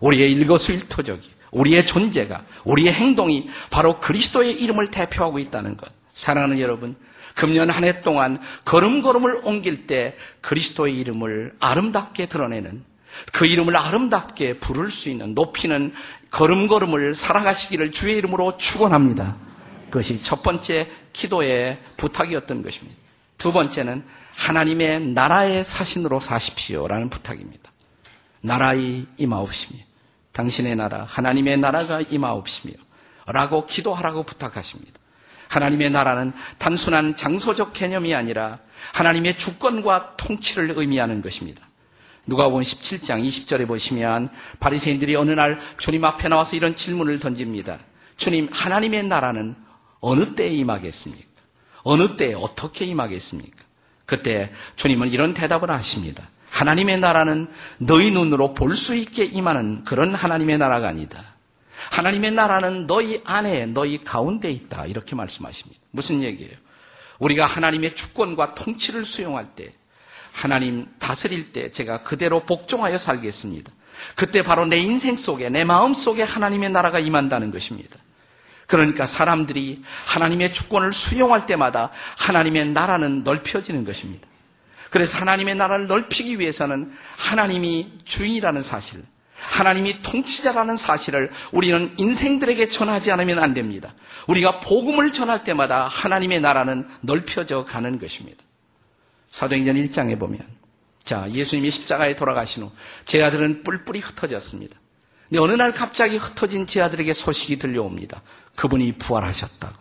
우리의 0.00 0.32
일거수일투족이, 0.32 1.30
우리의 1.52 1.86
존재가, 1.86 2.44
우리의 2.66 2.92
행동이 2.92 3.48
바로 3.70 4.00
그리스도의 4.00 4.60
이름을 4.60 4.90
대표하고 4.90 5.38
있다는 5.38 5.76
것. 5.76 5.92
사랑하는 6.12 6.58
여러분, 6.58 6.96
금년 7.40 7.70
한 7.70 7.84
해 7.84 8.02
동안 8.02 8.38
걸음걸음을 8.66 9.40
옮길 9.44 9.86
때 9.86 10.14
그리스도의 10.42 10.98
이름을 10.98 11.54
아름답게 11.58 12.26
드러내는 12.26 12.84
그 13.32 13.46
이름을 13.46 13.78
아름답게 13.78 14.58
부를 14.58 14.90
수 14.90 15.08
있는 15.08 15.32
높이는 15.32 15.94
걸음걸음을 16.32 17.14
살아가시기를 17.14 17.92
주의 17.92 18.16
이름으로 18.18 18.58
축원합니다. 18.58 19.38
그것이 19.86 20.22
첫 20.22 20.42
번째 20.42 20.90
기도의 21.14 21.80
부탁이었던 21.96 22.62
것입니다. 22.62 22.98
두 23.38 23.52
번째는 23.52 24.04
하나님의 24.32 25.00
나라의 25.08 25.64
사신으로 25.64 26.20
사십시오라는 26.20 27.08
부탁입니다. 27.08 27.72
나라의 28.42 29.06
임하옵시며 29.16 29.78
당신의 30.32 30.76
나라 30.76 31.04
하나님의 31.08 31.56
나라가 31.56 32.02
임하옵시며 32.02 32.74
라고 33.28 33.64
기도하라고 33.64 34.24
부탁하십니다. 34.24 34.99
하나님의 35.50 35.90
나라는 35.90 36.32
단순한 36.58 37.16
장소적 37.16 37.72
개념이 37.72 38.14
아니라 38.14 38.60
하나님의 38.94 39.36
주권과 39.36 40.14
통치를 40.16 40.74
의미하는 40.76 41.20
것입니다. 41.22 41.68
누가복음 42.26 42.62
17장 42.62 43.26
20절에 43.26 43.66
보시면 43.66 44.30
바리새인들이 44.60 45.16
어느 45.16 45.32
날 45.32 45.58
주님 45.76 46.04
앞에 46.04 46.28
나와서 46.28 46.54
이런 46.56 46.76
질문을 46.76 47.18
던집니다. 47.18 47.78
주님, 48.16 48.48
하나님의 48.52 49.04
나라는 49.04 49.56
어느 50.00 50.34
때에 50.36 50.50
임하겠습니까? 50.50 51.26
어느 51.82 52.16
때에 52.16 52.34
어떻게 52.34 52.84
임하겠습니까? 52.84 53.56
그때 54.06 54.52
주님은 54.76 55.08
이런 55.08 55.34
대답을 55.34 55.70
하십니다. 55.70 56.28
하나님의 56.50 57.00
나라는 57.00 57.48
너희 57.78 58.10
눈으로 58.12 58.54
볼 58.54 58.76
수 58.76 58.94
있게 58.94 59.24
임하는 59.24 59.82
그런 59.84 60.14
하나님의 60.14 60.58
나라가 60.58 60.88
아니다. 60.88 61.29
하나님의 61.90 62.32
나라는 62.32 62.86
너희 62.86 63.20
안에, 63.24 63.66
너희 63.66 64.02
가운데 64.02 64.50
있다. 64.50 64.86
이렇게 64.86 65.16
말씀하십니다. 65.16 65.80
무슨 65.90 66.22
얘기예요? 66.22 66.52
우리가 67.18 67.46
하나님의 67.46 67.94
주권과 67.94 68.54
통치를 68.54 69.04
수용할 69.04 69.54
때, 69.54 69.72
하나님 70.32 70.86
다스릴 70.98 71.52
때 71.52 71.72
제가 71.72 72.02
그대로 72.02 72.40
복종하여 72.40 72.98
살겠습니다. 72.98 73.72
그때 74.14 74.42
바로 74.42 74.64
내 74.66 74.78
인생 74.78 75.16
속에, 75.16 75.48
내 75.48 75.64
마음 75.64 75.92
속에 75.92 76.22
하나님의 76.22 76.70
나라가 76.70 76.98
임한다는 76.98 77.50
것입니다. 77.50 77.98
그러니까 78.66 79.04
사람들이 79.04 79.82
하나님의 80.06 80.52
주권을 80.52 80.92
수용할 80.92 81.46
때마다 81.46 81.90
하나님의 82.16 82.68
나라는 82.68 83.24
넓혀지는 83.24 83.84
것입니다. 83.84 84.28
그래서 84.90 85.18
하나님의 85.18 85.56
나라를 85.56 85.86
넓히기 85.86 86.38
위해서는 86.38 86.92
하나님이 87.16 88.00
주인이라는 88.04 88.62
사실, 88.62 89.02
하나님이 89.40 90.02
통치자라는 90.02 90.76
사실을 90.76 91.30
우리는 91.52 91.94
인생들에게 91.96 92.68
전하지 92.68 93.10
않으면 93.10 93.42
안 93.42 93.54
됩니다. 93.54 93.94
우리가 94.26 94.60
복음을 94.60 95.12
전할 95.12 95.44
때마다 95.44 95.86
하나님의 95.86 96.40
나라는 96.40 96.88
넓혀져 97.00 97.64
가는 97.64 97.98
것입니다. 97.98 98.42
사도행전 99.28 99.76
1장에 99.76 100.18
보면 100.18 100.40
자, 101.04 101.28
예수님이 101.30 101.70
십자가에 101.70 102.14
돌아가신 102.14 102.64
후제 102.64 103.22
아들은 103.22 103.62
뿔뿔이 103.62 104.00
흩어졌습니다. 104.00 104.78
근데 105.28 105.40
어느 105.40 105.52
날 105.52 105.72
갑자기 105.72 106.16
흩어진 106.16 106.66
제 106.66 106.82
아들에게 106.82 107.12
소식이 107.12 107.58
들려옵니다. 107.58 108.22
그분이 108.56 108.92
부활하셨다고. 108.98 109.76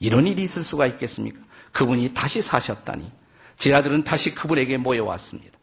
이런 0.00 0.26
일이 0.26 0.42
있을 0.42 0.62
수가 0.62 0.86
있겠습니까? 0.86 1.38
그분이 1.72 2.14
다시 2.14 2.42
사셨다니. 2.42 3.10
제 3.58 3.72
아들은 3.74 4.04
다시 4.04 4.34
그분에게 4.34 4.78
모여왔습니다. 4.78 5.59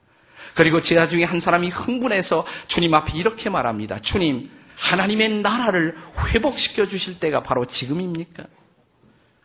그리고 0.54 0.82
제자 0.82 1.08
중에 1.08 1.24
한 1.24 1.40
사람이 1.40 1.70
흥분해서 1.70 2.46
주님 2.68 2.94
앞에 2.94 3.18
이렇게 3.18 3.50
말합니다. 3.50 4.00
주님, 4.00 4.50
하나님의 4.78 5.42
나라를 5.42 5.96
회복시켜 6.34 6.86
주실 6.86 7.20
때가 7.20 7.44
바로 7.44 7.66
지금입니까? 7.66 8.44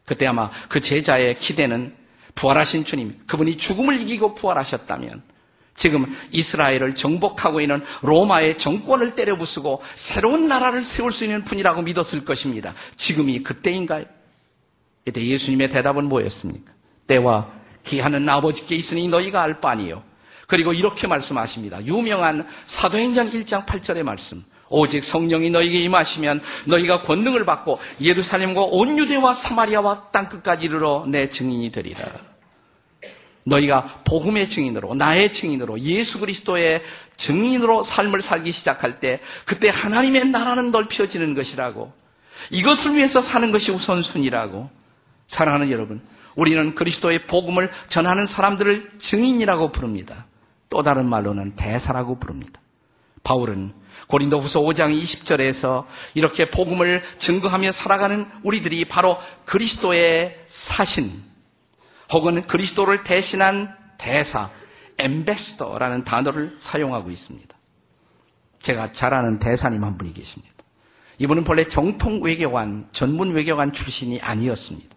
그때 0.05 0.27
아마 0.27 0.51
그 0.69 0.81
제자의 0.81 1.37
기대는 1.37 1.95
부활하신 2.35 2.85
주님, 2.85 3.19
그분이 3.27 3.57
죽음을 3.57 4.01
이기고 4.01 4.35
부활하셨다면 4.35 5.23
지금 5.77 6.07
이스라엘을 6.31 6.95
정복하고 6.95 7.61
있는 7.61 7.83
로마의 8.03 8.59
정권을 8.59 9.15
때려부수고 9.15 9.83
새로운 9.95 10.47
나라를 10.49 10.85
세울 10.85 11.13
수 11.13 11.25
있는 11.25 11.45
분이라고 11.45 11.83
믿었을 11.83 12.25
것입니다. 12.25 12.75
지금이 12.97 13.43
그때인가요? 13.43 14.05
이때 15.07 15.25
예수님의 15.25 15.71
대답은 15.71 16.09
뭐였습니까? 16.09 16.73
때와 17.07 17.51
기하는 17.83 18.29
아버지께 18.29 18.77
있으니 18.77 19.09
너희가 19.09 19.43
알 19.43 19.61
바니요. 19.61 20.03
그리고 20.53 20.75
이렇게 20.75 21.07
말씀하십니다. 21.07 21.83
유명한 21.87 22.47
사도행전 22.67 23.31
1장 23.31 23.65
8절의 23.65 24.03
말씀. 24.03 24.45
오직 24.69 25.03
성령이 25.03 25.49
너희에게 25.49 25.79
임하시면 25.79 26.43
너희가 26.67 27.01
권능을 27.01 27.47
받고 27.47 27.81
예루살렘과 28.03 28.61
온 28.65 28.99
유대와 28.99 29.33
사마리아와 29.33 30.09
땅 30.13 30.29
끝까지 30.29 30.67
이르러 30.67 31.07
내 31.09 31.31
증인이 31.31 31.73
되리라. 31.73 32.05
너희가 33.45 34.03
복음의 34.05 34.51
증인으로 34.51 34.95
나의 34.95 35.33
증인으로 35.33 35.81
예수 35.81 36.21
그리스도의 36.21 36.83
증인으로 37.17 37.83
삶을 37.83 38.21
살기 38.21 38.53
시작할 38.53 39.01
때 39.01 39.21
그때 39.47 39.71
하나님의 39.71 40.27
나라는 40.27 40.71
넓혀지는 40.71 41.35
것이라고 41.35 41.95
이것을 42.51 42.97
위해서 42.97 43.23
사는 43.23 43.51
것이 43.53 43.73
우선순위라고 43.73 44.69
사랑하는 45.29 45.71
여러분 45.71 46.03
우리는 46.35 46.75
그리스도의 46.75 47.27
복음을 47.27 47.71
전하는 47.89 48.27
사람들을 48.27 48.99
증인이라고 48.99 49.73
부릅니다. 49.73 50.27
또 50.73 50.83
다른 50.83 51.07
말로는 51.07 51.55
대사라고 51.55 52.19
부릅니다. 52.19 52.59
바울은 53.25 53.75
고린도 54.09 54.41
후서 54.41 54.63
5장 54.63 54.99
20절에서 55.03 55.85
이렇게 56.15 56.51
복음을 56.51 57.03
증거하며 57.19 57.71
살아가는 57.73 58.27
우리들이 58.43 58.87
바로 58.87 59.19
그리스도의 59.45 60.45
사신, 60.47 61.23
혹은 62.11 62.47
그리스도를 62.47 63.05
대신한 63.05 63.77
대사, 63.99 64.49
엠베스터라는 64.97 66.05
단어를 66.05 66.57
사용하고 66.59 67.11
있습니다. 67.11 67.55
제가 68.63 68.95
잘 68.95 69.13
아는 69.13 69.39
대사님 69.39 69.85
한 69.85 69.99
분이 69.99 70.15
계십니다. 70.15 70.55
이분은 71.19 71.45
본래 71.45 71.69
정통 71.69 72.23
외교관, 72.23 72.89
전문 72.93 73.33
외교관 73.33 73.75
출신이 73.75 74.21
아니었습니다. 74.23 74.97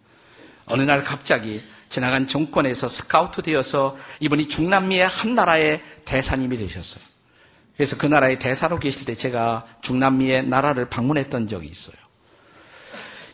어느 0.68 0.84
날 0.84 1.04
갑자기 1.04 1.62
지나간 1.96 2.28
정권에서 2.28 2.90
스카우트 2.90 3.42
되어서 3.42 3.98
이분이 4.20 4.50
중남미의 4.50 5.08
한 5.08 5.34
나라의 5.34 5.82
대사님이 6.04 6.58
되셨어요. 6.58 7.02
그래서 7.78 7.96
그 7.98 8.06
나라의 8.06 8.38
대사로 8.38 8.80
계실 8.80 9.06
때 9.06 9.16
제가 9.16 9.66
중남미의 9.82 10.46
나라를 10.48 10.90
방문했던 10.90 11.48
적이 11.48 11.70
있어요. 11.70 11.96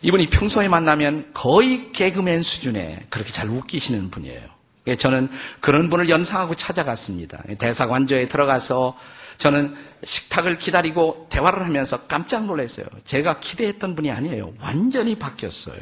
이분이 0.03 0.29
평소에 0.29 0.67
만나면 0.67 1.31
거의 1.33 1.91
개그맨 1.91 2.43
수준의 2.43 3.07
그렇게 3.09 3.31
잘 3.31 3.49
웃기시는 3.49 4.11
분이에요. 4.11 4.41
예, 4.87 4.95
저는 4.95 5.29
그런 5.59 5.89
분을 5.89 6.09
연상하고 6.09 6.53
찾아갔습니다. 6.53 7.41
대사관저에 7.57 8.27
들어가서 8.27 8.95
저는 9.39 9.75
식탁을 10.03 10.59
기다리고 10.59 11.25
대화를 11.31 11.65
하면서 11.65 12.05
깜짝 12.05 12.45
놀랐어요. 12.45 12.85
제가 13.05 13.37
기대했던 13.37 13.95
분이 13.95 14.11
아니에요. 14.11 14.53
완전히 14.59 15.17
바뀌었어요. 15.17 15.81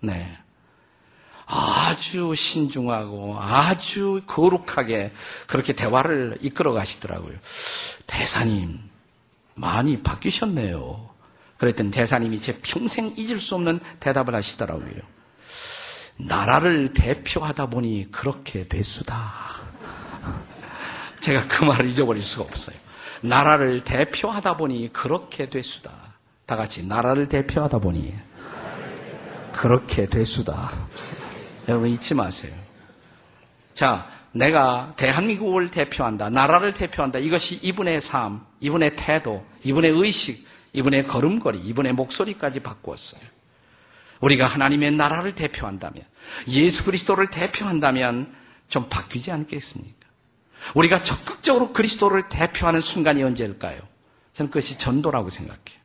네. 0.00 0.36
아주 1.98 2.32
신중하고 2.36 3.36
아주 3.40 4.22
거룩하게 4.28 5.10
그렇게 5.48 5.72
대화를 5.72 6.38
이끌어 6.40 6.72
가시더라고요. 6.72 7.34
대사님, 8.06 8.78
많이 9.56 10.00
바뀌셨네요. 10.00 11.08
그랬더니 11.58 11.90
대사님이 11.90 12.40
제 12.40 12.56
평생 12.62 13.12
잊을 13.16 13.40
수 13.40 13.56
없는 13.56 13.80
대답을 13.98 14.32
하시더라고요. 14.32 15.00
나라를 16.18 16.94
대표하다 16.94 17.66
보니 17.66 18.12
그렇게 18.12 18.68
됐수다. 18.68 19.32
제가 21.18 21.48
그 21.48 21.64
말을 21.64 21.88
잊어버릴 21.88 22.22
수가 22.22 22.44
없어요. 22.44 22.76
나라를 23.22 23.82
대표하다 23.82 24.56
보니 24.56 24.92
그렇게 24.92 25.48
됐수다. 25.48 25.90
다 26.46 26.54
같이 26.54 26.86
나라를 26.86 27.26
대표하다 27.26 27.80
보니 27.80 28.14
그렇게 29.52 30.06
됐수다. 30.06 30.70
여러분 31.68 31.90
잊지 31.90 32.14
마세요. 32.14 32.54
자, 33.74 34.08
내가 34.32 34.92
대한민국을 34.96 35.70
대표한다. 35.70 36.30
나라를 36.30 36.72
대표한다. 36.72 37.18
이것이 37.18 37.56
이분의 37.62 38.00
삶, 38.00 38.44
이분의 38.60 38.96
태도, 38.96 39.46
이분의 39.62 39.92
의식, 39.92 40.46
이분의 40.72 41.06
걸음걸이, 41.06 41.60
이분의 41.60 41.92
목소리까지 41.92 42.60
바꾸었어요. 42.60 43.20
우리가 44.20 44.46
하나님의 44.46 44.92
나라를 44.92 45.34
대표한다면, 45.34 46.02
예수 46.48 46.84
그리스도를 46.84 47.28
대표한다면 47.28 48.34
좀 48.68 48.88
바뀌지 48.88 49.30
않겠습니까? 49.30 50.08
우리가 50.74 51.02
적극적으로 51.02 51.72
그리스도를 51.72 52.28
대표하는 52.28 52.80
순간이 52.80 53.22
언제일까요? 53.22 53.78
저는 54.32 54.50
그것이 54.50 54.78
전도라고 54.78 55.30
생각해요. 55.30 55.78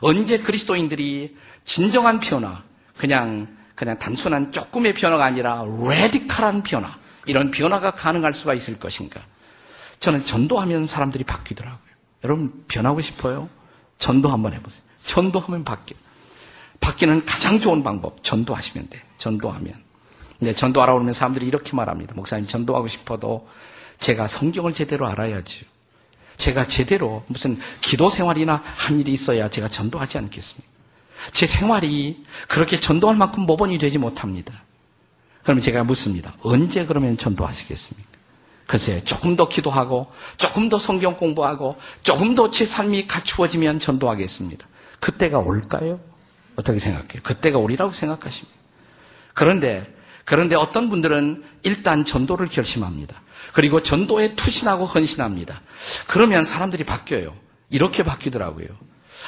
언제 0.00 0.38
그리스도인들이 0.38 1.36
진정한 1.64 2.20
변화, 2.20 2.62
그냥, 2.96 3.57
그냥 3.78 3.96
단순한 3.96 4.50
조금의 4.50 4.92
변화가 4.94 5.24
아니라 5.24 5.64
레디칼한 5.64 6.64
변화, 6.64 6.98
이런 7.26 7.52
변화가 7.52 7.92
가능할 7.92 8.34
수가 8.34 8.54
있을 8.54 8.80
것인가? 8.80 9.20
저는 10.00 10.24
전도하면 10.24 10.84
사람들이 10.88 11.22
바뀌더라고요. 11.22 11.78
여러분, 12.24 12.64
변하고 12.66 13.00
싶어요? 13.00 13.48
전도 13.98 14.30
한번 14.30 14.52
해보세요. 14.52 14.82
전도하면 15.04 15.62
바뀌어. 15.62 15.96
바뀌는 16.80 17.24
가장 17.24 17.60
좋은 17.60 17.84
방법, 17.84 18.24
전도하시면 18.24 18.88
돼. 18.90 19.00
전도하면. 19.18 19.72
근데 20.40 20.52
전도하라고 20.54 20.98
그러면 20.98 21.12
사람들이 21.12 21.46
이렇게 21.46 21.76
말합니다. 21.76 22.14
목사님, 22.16 22.48
전도하고 22.48 22.88
싶어도 22.88 23.48
제가 24.00 24.26
성경을 24.26 24.72
제대로 24.72 25.06
알아야지. 25.06 25.66
제가 26.36 26.66
제대로 26.66 27.24
무슨 27.28 27.56
기도 27.80 28.10
생활이나 28.10 28.60
한 28.64 28.98
일이 28.98 29.12
있어야 29.12 29.48
제가 29.48 29.68
전도하지 29.68 30.18
않겠습니까? 30.18 30.77
제 31.32 31.46
생활이 31.46 32.24
그렇게 32.48 32.80
전도할 32.80 33.16
만큼 33.16 33.44
모범이 33.44 33.78
되지 33.78 33.98
못합니다. 33.98 34.62
그러면 35.42 35.62
제가 35.62 35.84
묻습니다. 35.84 36.34
언제 36.42 36.84
그러면 36.86 37.16
전도하시겠습니까? 37.16 38.08
글쎄, 38.66 39.02
조금 39.04 39.34
더 39.34 39.48
기도하고, 39.48 40.12
조금 40.36 40.68
더 40.68 40.78
성경 40.78 41.16
공부하고, 41.16 41.76
조금 42.02 42.34
더 42.34 42.50
제 42.50 42.66
삶이 42.66 43.06
갖추어지면 43.06 43.80
전도하겠습니다. 43.80 44.66
그때가 45.00 45.38
올까요? 45.38 46.00
어떻게 46.54 46.78
생각해요? 46.78 47.22
그때가 47.22 47.56
오리라고 47.58 47.92
생각하십니까? 47.92 48.54
그런데, 49.32 49.94
그런데 50.26 50.54
어떤 50.54 50.90
분들은 50.90 51.42
일단 51.62 52.04
전도를 52.04 52.48
결심합니다. 52.48 53.22
그리고 53.54 53.82
전도에 53.82 54.34
투신하고 54.34 54.84
헌신합니다. 54.84 55.62
그러면 56.06 56.44
사람들이 56.44 56.84
바뀌어요. 56.84 57.34
이렇게 57.70 58.02
바뀌더라고요. 58.02 58.66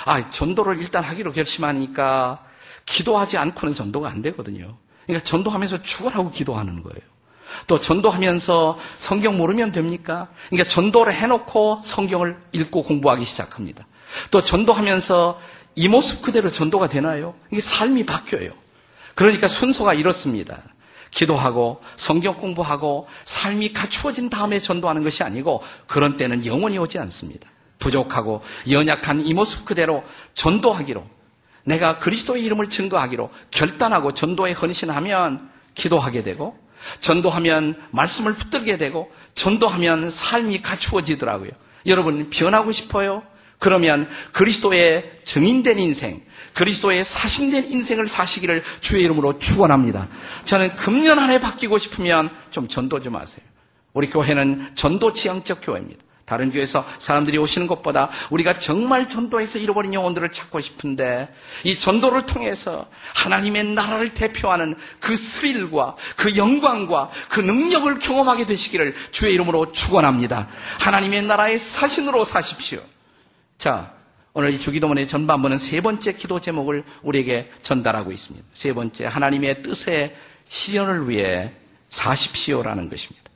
아, 0.04 0.30
전도를 0.30 0.78
일단 0.78 1.04
하기로 1.04 1.32
결심하니까 1.32 2.44
기도하지 2.86 3.38
않고는 3.38 3.74
전도가 3.74 4.08
안 4.08 4.22
되거든요. 4.22 4.76
그러니까 5.06 5.24
전도하면서 5.24 5.82
죽으라고 5.82 6.30
기도하는 6.30 6.82
거예요. 6.82 7.00
또 7.66 7.80
전도하면서 7.80 8.78
성경 8.94 9.36
모르면 9.36 9.72
됩니까? 9.72 10.28
그러니까 10.48 10.68
전도를 10.68 11.12
해놓고 11.14 11.80
성경을 11.84 12.36
읽고 12.52 12.82
공부하기 12.82 13.24
시작합니다. 13.24 13.86
또 14.30 14.40
전도하면서 14.40 15.40
이 15.76 15.88
모습 15.88 16.22
그대로 16.22 16.50
전도가 16.50 16.88
되나요? 16.88 17.34
이게 17.50 17.60
삶이 17.60 18.06
바뀌어요. 18.06 18.50
그러니까 19.14 19.48
순서가 19.48 19.94
이렇습니다. 19.94 20.62
기도하고 21.10 21.80
성경 21.96 22.36
공부하고 22.36 23.08
삶이 23.24 23.72
갖추어진 23.72 24.30
다음에 24.30 24.60
전도하는 24.60 25.02
것이 25.02 25.22
아니고 25.22 25.62
그런 25.86 26.16
때는 26.16 26.46
영원히 26.46 26.78
오지 26.78 26.98
않습니다. 26.98 27.48
부족하고 27.80 28.42
연약한 28.70 29.26
이 29.26 29.34
모습 29.34 29.64
그대로 29.64 30.04
전도하기로 30.34 31.04
내가 31.64 31.98
그리스도의 31.98 32.44
이름을 32.44 32.68
증거하기로 32.68 33.30
결단하고 33.50 34.14
전도에 34.14 34.52
헌신하면 34.52 35.50
기도하게 35.74 36.22
되고 36.22 36.56
전도하면 37.00 37.80
말씀을 37.90 38.34
붙들게 38.34 38.76
되고 38.78 39.10
전도하면 39.34 40.08
삶이 40.08 40.62
갖추어지더라고요. 40.62 41.50
여러분 41.86 42.30
변하고 42.30 42.72
싶어요? 42.72 43.22
그러면 43.58 44.08
그리스도의 44.32 45.20
증인된 45.24 45.78
인생, 45.78 46.22
그리스도의 46.54 47.04
사신된 47.04 47.70
인생을 47.70 48.08
사시기를 48.08 48.64
주의 48.80 49.04
이름으로 49.04 49.38
축원합니다. 49.38 50.08
저는 50.44 50.76
금년 50.76 51.18
안에 51.18 51.40
바뀌고 51.40 51.76
싶으면 51.76 52.30
좀 52.50 52.68
전도 52.68 53.00
좀 53.00 53.16
하세요. 53.16 53.44
우리 53.92 54.08
교회는 54.08 54.72
전도 54.74 55.12
지향적 55.12 55.60
교회입니다. 55.62 56.02
다른 56.30 56.52
교회에서 56.52 56.86
사람들이 56.98 57.38
오시는 57.38 57.66
것보다 57.66 58.08
우리가 58.30 58.58
정말 58.58 59.08
전도해서 59.08 59.58
잃어버린 59.58 59.92
영혼들을 59.94 60.30
찾고 60.30 60.60
싶은데 60.60 61.28
이 61.64 61.76
전도를 61.76 62.24
통해서 62.24 62.86
하나님의 63.16 63.64
나라를 63.70 64.14
대표하는 64.14 64.76
그 65.00 65.16
스릴과 65.16 65.96
그 66.14 66.36
영광과 66.36 67.10
그 67.28 67.40
능력을 67.40 67.98
경험하게 67.98 68.46
되시기를 68.46 68.94
주의 69.10 69.34
이름으로 69.34 69.72
축원합니다. 69.72 70.46
하나님의 70.78 71.24
나라의 71.24 71.58
사신으로 71.58 72.24
사십시오. 72.24 72.80
자, 73.58 73.92
오늘 74.32 74.54
이 74.54 74.60
주기도문의 74.60 75.08
전반부는 75.08 75.58
세 75.58 75.80
번째 75.80 76.12
기도 76.12 76.38
제목을 76.38 76.84
우리에게 77.02 77.50
전달하고 77.62 78.12
있습니다. 78.12 78.46
세 78.52 78.72
번째, 78.72 79.06
하나님의 79.06 79.62
뜻의 79.62 80.14
실현을 80.46 81.08
위해 81.08 81.52
사십시오라는 81.88 82.88
것입니다. 82.88 83.28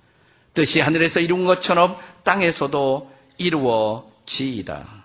뜻이 0.54 0.80
하늘에서 0.80 1.18
이룬 1.18 1.44
것처럼 1.44 1.96
땅에서도 2.24 3.10
이루어지이다. 3.38 5.04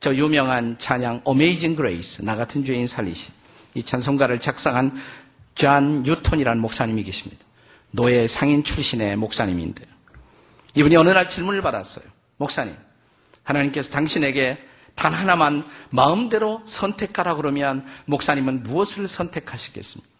저 0.00 0.14
유명한 0.14 0.76
찬양 0.78 1.22
Amazing 1.26 1.76
Grace 1.76 2.24
나 2.24 2.36
같은 2.36 2.64
죄인 2.64 2.86
살리신 2.86 3.32
이 3.74 3.82
찬송가를 3.82 4.38
작성한 4.38 5.00
존 5.54 6.02
뉴턴이라는 6.02 6.60
목사님이 6.60 7.04
계십니다. 7.04 7.42
노예 7.90 8.26
상인 8.26 8.62
출신의 8.62 9.16
목사님인데요. 9.16 9.86
이분이 10.74 10.96
어느 10.96 11.10
날 11.10 11.28
질문을 11.30 11.62
받았어요. 11.62 12.04
목사님, 12.36 12.74
하나님께서 13.44 13.90
당신에게 13.92 14.58
단 14.94 15.12
하나만 15.12 15.64
마음대로 15.90 16.60
선택하라 16.64 17.36
그러면 17.36 17.86
목사님은 18.06 18.64
무엇을 18.64 19.08
선택하시겠습니까? 19.08 20.13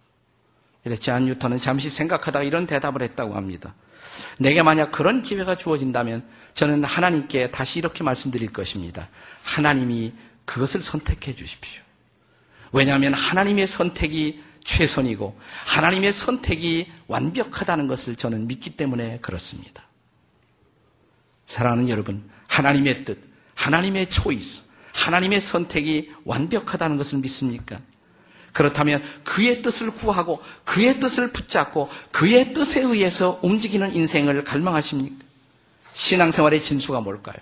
그래서 0.85 1.01
존 1.01 1.25
뉴턴은 1.25 1.57
잠시 1.59 1.89
생각하다가 1.89 2.45
이런 2.45 2.67
대답을 2.67 3.03
했다고 3.03 3.35
합니다. 3.35 3.75
내게 4.39 4.63
만약 4.63 4.93
그런 4.93 5.23
기회가 5.23 5.55
주어진다면 5.55 6.23
저는 6.53 6.85
하나님께 6.85 7.51
다시 7.51 7.79
이렇게 7.79 8.05
말씀드릴 8.05 8.53
것입니다. 8.53 9.09
하나님이 9.43 10.13
그것을 10.45 10.83
선택해 10.83 11.35
주십시오. 11.35 11.83
왜냐하면 12.71 13.15
하나님의 13.15 13.67
선택이 13.67 14.43
최선이고 14.63 15.39
하나님의 15.67 16.13
선택이 16.13 16.91
완벽하다는 17.07 17.87
것을 17.87 18.17
저는 18.17 18.47
믿기 18.47 18.71
때문에 18.77 19.19
그렇습니다. 19.21 19.85
사랑하는 21.47 21.89
여러분, 21.89 22.29
하나님의 22.49 23.05
뜻, 23.05 23.19
하나님의 23.55 24.09
초이스, 24.09 24.65
하나님의 24.93 25.41
선택이 25.41 26.13
완벽하다는 26.25 26.97
것을 26.97 27.19
믿습니까? 27.19 27.81
그렇다면 28.55 29.03
그의 29.25 29.61
뜻을 29.63 29.91
구하고 29.91 30.41
그의 30.65 31.01
뜻을 31.01 31.33
붙잡고 31.33 31.91
그의 32.13 32.55
뜻에 32.55 32.81
의해서 32.81 33.39
움직이는 33.43 33.95
인생을 33.95 34.45
갈망하십니까? 34.45 35.17
신앙생활의 35.93 36.63
진수가 36.63 37.01
뭘까요? 37.01 37.37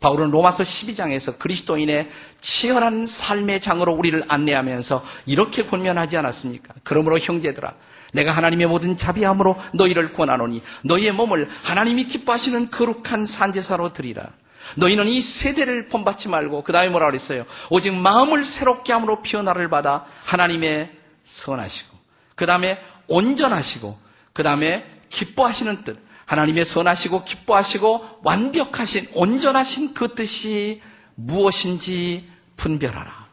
바울은 0.00 0.30
로마서 0.30 0.62
12장에서 0.62 1.38
그리스도인의 1.38 2.08
치열한 2.40 3.06
삶의 3.06 3.60
장으로 3.60 3.92
우리를 3.92 4.22
안내하면서 4.28 5.04
이렇게 5.26 5.64
권면하지 5.64 6.16
않았습니까? 6.16 6.74
그러므로 6.84 7.18
형제들아 7.18 7.74
내가 8.12 8.30
하나님의 8.32 8.68
모든 8.68 8.96
자비함으로 8.96 9.56
너희를 9.74 10.12
권하노니 10.12 10.62
너희의 10.84 11.12
몸을 11.12 11.48
하나님이 11.64 12.06
기뻐하시는 12.06 12.70
거룩한 12.70 13.26
산제사로 13.26 13.92
드리라. 13.92 14.28
너희는 14.76 15.06
이 15.06 15.20
세대를 15.20 15.88
본받지 15.88 16.28
말고 16.28 16.64
그 16.64 16.72
다음에 16.72 16.88
뭐라 16.88 17.06
그랬어요? 17.06 17.44
오직 17.70 17.94
마음을 17.94 18.44
새롭게 18.44 18.92
함으로 18.92 19.22
피어나를 19.22 19.68
받아 19.68 20.06
하나님의 20.24 20.90
선하시고 21.24 21.96
그 22.34 22.46
다음에 22.46 22.78
온전하시고 23.08 23.98
그 24.32 24.42
다음에 24.42 24.84
기뻐하시는 25.08 25.84
뜻 25.84 25.98
하나님의 26.26 26.64
선하시고 26.64 27.24
기뻐하시고 27.24 28.20
완벽하신 28.22 29.08
온전하신 29.14 29.94
그 29.94 30.14
뜻이 30.14 30.82
무엇인지 31.14 32.28
분별하라. 32.56 33.24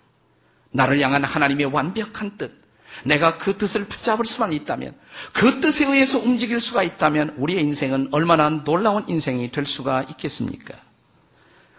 나를 0.72 1.02
향한 1.02 1.24
하나님의 1.24 1.68
완벽한 1.68 2.38
뜻 2.38 2.62
내가 3.04 3.38
그 3.38 3.58
뜻을 3.58 3.86
붙잡을 3.86 4.26
수만 4.26 4.52
있다면, 4.54 4.94
그 5.34 5.62
뜻에 5.62 5.86
의해서 5.86 6.20
움직일 6.20 6.60
수가 6.60 6.84
있다면, 6.84 7.36
우리의 7.38 7.62
인생은 7.62 8.10
얼마나 8.12 8.50
놀라운 8.50 9.08
인생이 9.08 9.52
될 9.52 9.66
수가 9.66 10.04
있겠습니까? 10.04 10.76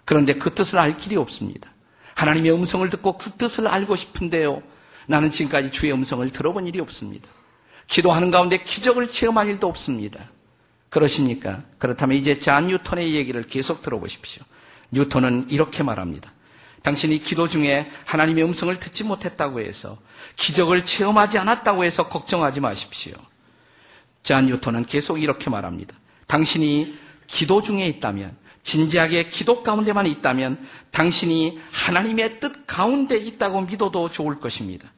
그런데 0.05 0.35
그 0.35 0.55
뜻을 0.55 0.79
알 0.79 0.99
길이 0.99 1.17
없습니다. 1.17 1.71
하나님의 2.15 2.53
음성을 2.53 2.89
듣고 2.91 3.19
그 3.19 3.31
뜻을 3.33 3.67
알고 3.67 3.97
싶은데요. 3.97 4.63
나는 5.07 5.31
지금까지 5.31 5.71
주의 5.71 5.93
음성을 5.93 6.29
들어본 6.31 6.67
일이 6.67 6.81
없습니다. 6.81 7.29
기도하는 7.87 8.31
가운데 8.31 8.63
기적을 8.63 9.11
체험할 9.11 9.49
일도 9.49 9.67
없습니다. 9.69 10.31
그러십니까? 10.89 11.63
그렇다면 11.79 12.19
이제 12.19 12.39
잔 12.39 12.67
뉴턴의 12.69 13.15
얘기를 13.15 13.43
계속 13.43 13.83
들어보십시오. 13.83 14.43
뉴턴은 14.91 15.47
이렇게 15.49 15.83
말합니다. 15.83 16.33
당신이 16.83 17.19
기도 17.19 17.49
중에 17.49 17.91
하나님의 18.05 18.45
음성을 18.45 18.79
듣지 18.79 19.05
못했다고 19.05 19.61
해서 19.61 19.99
기적을 20.37 20.85
체험하지 20.85 21.39
않았다고 21.39 21.85
해서 21.85 22.09
걱정하지 22.09 22.61
마십시오. 22.61 23.15
잔 24.23 24.47
뉴턴은 24.47 24.87
계속 24.87 25.23
이렇게 25.23 25.49
말합니다. 25.49 25.97
당신이 26.27 26.99
기도 27.27 27.63
중에 27.63 27.87
있다면 27.87 28.37
진지하게 28.65 29.29
기도 29.29 29.63
가운데만 29.63 30.07
있다면 30.07 30.65
당신이 30.91 31.59
하나님의 31.71 32.41
뜻 32.41 32.67
가운데 32.67 33.17
있다고 33.17 33.63
믿어도 33.63 34.11
좋을 34.11 34.41
것입니다. 34.41 34.93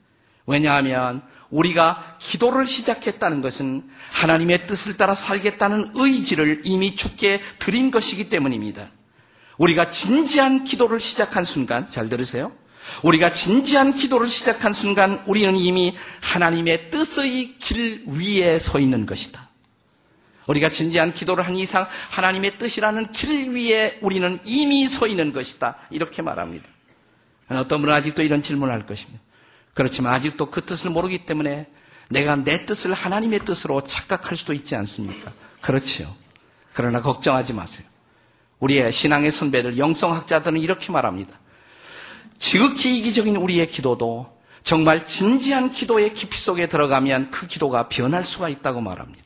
왜냐하면 0.47 1.23
우리가 1.51 2.17
기도를 2.19 2.67
시작했다는 2.67 3.41
것은 3.41 3.89
하나님의 4.11 4.67
뜻을 4.67 4.97
따라 4.97 5.15
살겠다는 5.15 5.93
의지를 5.95 6.63
이미 6.65 6.95
죽게 6.95 7.41
드린 7.59 7.91
것이기 7.91 8.29
때문입니다. 8.29 8.89
우리가 9.57 9.91
진지한 9.91 10.65
기도를 10.65 10.99
시작한 11.01 11.45
순간, 11.45 11.89
잘 11.91 12.09
들으세요? 12.09 12.53
우리가 13.03 13.31
진지한 13.31 13.95
기도를 13.95 14.29
시작한 14.29 14.73
순간 14.73 15.23
우리는 15.27 15.55
이미 15.57 15.97
하나님의 16.21 16.91
뜻의 16.91 17.57
길 17.59 18.05
위에 18.07 18.59
서 18.59 18.79
있는 18.79 19.07
것이다. 19.07 19.44
우리가 20.47 20.69
진지한 20.69 21.13
기도를 21.13 21.47
한 21.47 21.57
이상 21.57 21.87
하나님의 22.11 22.59
뜻이라는 22.59 23.13
길 23.13 23.51
위에 23.51 23.99
우리는 24.03 24.39
이미 24.45 24.89
서 24.89 25.07
있는 25.07 25.33
것이다. 25.33 25.77
이렇게 25.91 26.23
말합니다. 26.23 26.67
어떤 27.49 27.81
분은 27.81 27.95
아직도 27.95 28.23
이런 28.23 28.43
질문을 28.43 28.73
할 28.73 28.87
것입니다. 28.87 29.21
그렇지만 29.75 30.15
아직도 30.15 30.51
그 30.51 30.65
뜻을 30.65 30.91
모르기 30.91 31.25
때문에 31.25 31.67
내가 32.09 32.37
내 32.37 32.65
뜻을 32.67 32.93
하나님의 32.93 33.41
뜻으로 33.41 33.83
착각할 33.83 34.37
수도 34.37 34.53
있지 34.53 34.77
않습니까? 34.77 35.33
그렇지요. 35.61 36.15
그러나 36.73 37.01
걱정하지 37.01 37.53
마세요. 37.53 37.87
우리의 38.61 38.93
신앙의 38.93 39.31
선배들, 39.31 39.79
영성학자들은 39.79 40.61
이렇게 40.61 40.93
말합니다. 40.93 41.39
지극히 42.39 42.99
이기적인 42.99 43.37
우리의 43.37 43.67
기도도 43.69 44.35
정말 44.63 45.07
진지한 45.07 45.71
기도의 45.71 46.15
깊이 46.15 46.39
속에 46.39 46.69
들어가면 46.69 47.31
그 47.31 47.47
기도가 47.47 47.89
변할 47.89 48.25
수가 48.25 48.49
있다고 48.49 48.81
말합니다. 48.81 49.24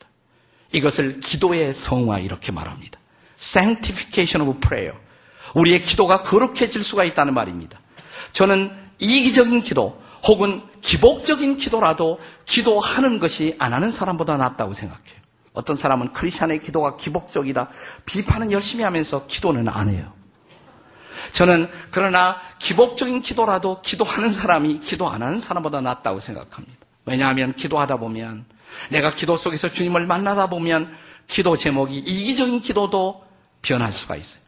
이것을 0.71 1.19
기도의 1.19 1.73
성화 1.73 2.19
이렇게 2.19 2.51
말합니다. 2.51 2.99
Sanctification 3.37 4.47
of 4.47 4.59
prayer. 4.59 4.97
우리의 5.55 5.81
기도가 5.81 6.21
거룩해질 6.23 6.83
수가 6.83 7.03
있다는 7.05 7.33
말입니다. 7.33 7.79
저는 8.33 8.71
이기적인 8.99 9.61
기도 9.61 10.01
혹은 10.27 10.61
기복적인 10.81 11.57
기도라도 11.57 12.19
기도하는 12.45 13.19
것이 13.19 13.55
안 13.57 13.73
하는 13.73 13.89
사람보다 13.89 14.37
낫다고 14.37 14.73
생각해요. 14.73 15.19
어떤 15.53 15.75
사람은 15.75 16.13
크리스천의 16.13 16.61
기도가 16.61 16.97
기복적이다. 16.97 17.69
비판은 18.05 18.51
열심히 18.51 18.83
하면서 18.83 19.25
기도는 19.25 19.67
안 19.67 19.89
해요. 19.89 20.13
저는 21.31 21.69
그러나 21.91 22.37
기복적인 22.59 23.21
기도라도 23.21 23.81
기도하는 23.81 24.31
사람이 24.33 24.79
기도 24.79 25.09
안 25.09 25.21
하는 25.21 25.39
사람보다 25.39 25.81
낫다고 25.81 26.19
생각합니다. 26.19 26.77
왜냐하면 27.05 27.53
기도하다 27.53 27.97
보면 27.97 28.45
내가 28.89 29.13
기도 29.13 29.35
속에서 29.35 29.69
주님을 29.69 30.05
만나다 30.05 30.49
보면 30.49 30.95
기도 31.27 31.55
제목이 31.55 31.97
이기적인 31.99 32.61
기도도 32.61 33.23
변할 33.61 33.91
수가 33.91 34.15
있어요. 34.15 34.41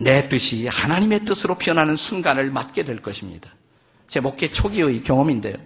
내 0.00 0.28
뜻이 0.28 0.68
하나님의 0.68 1.24
뜻으로 1.24 1.56
변하는 1.56 1.96
순간을 1.96 2.50
맞게 2.50 2.84
될 2.84 3.02
것입니다. 3.02 3.50
제 4.08 4.20
목회 4.20 4.48
초기의 4.48 5.02
경험인데요. 5.02 5.56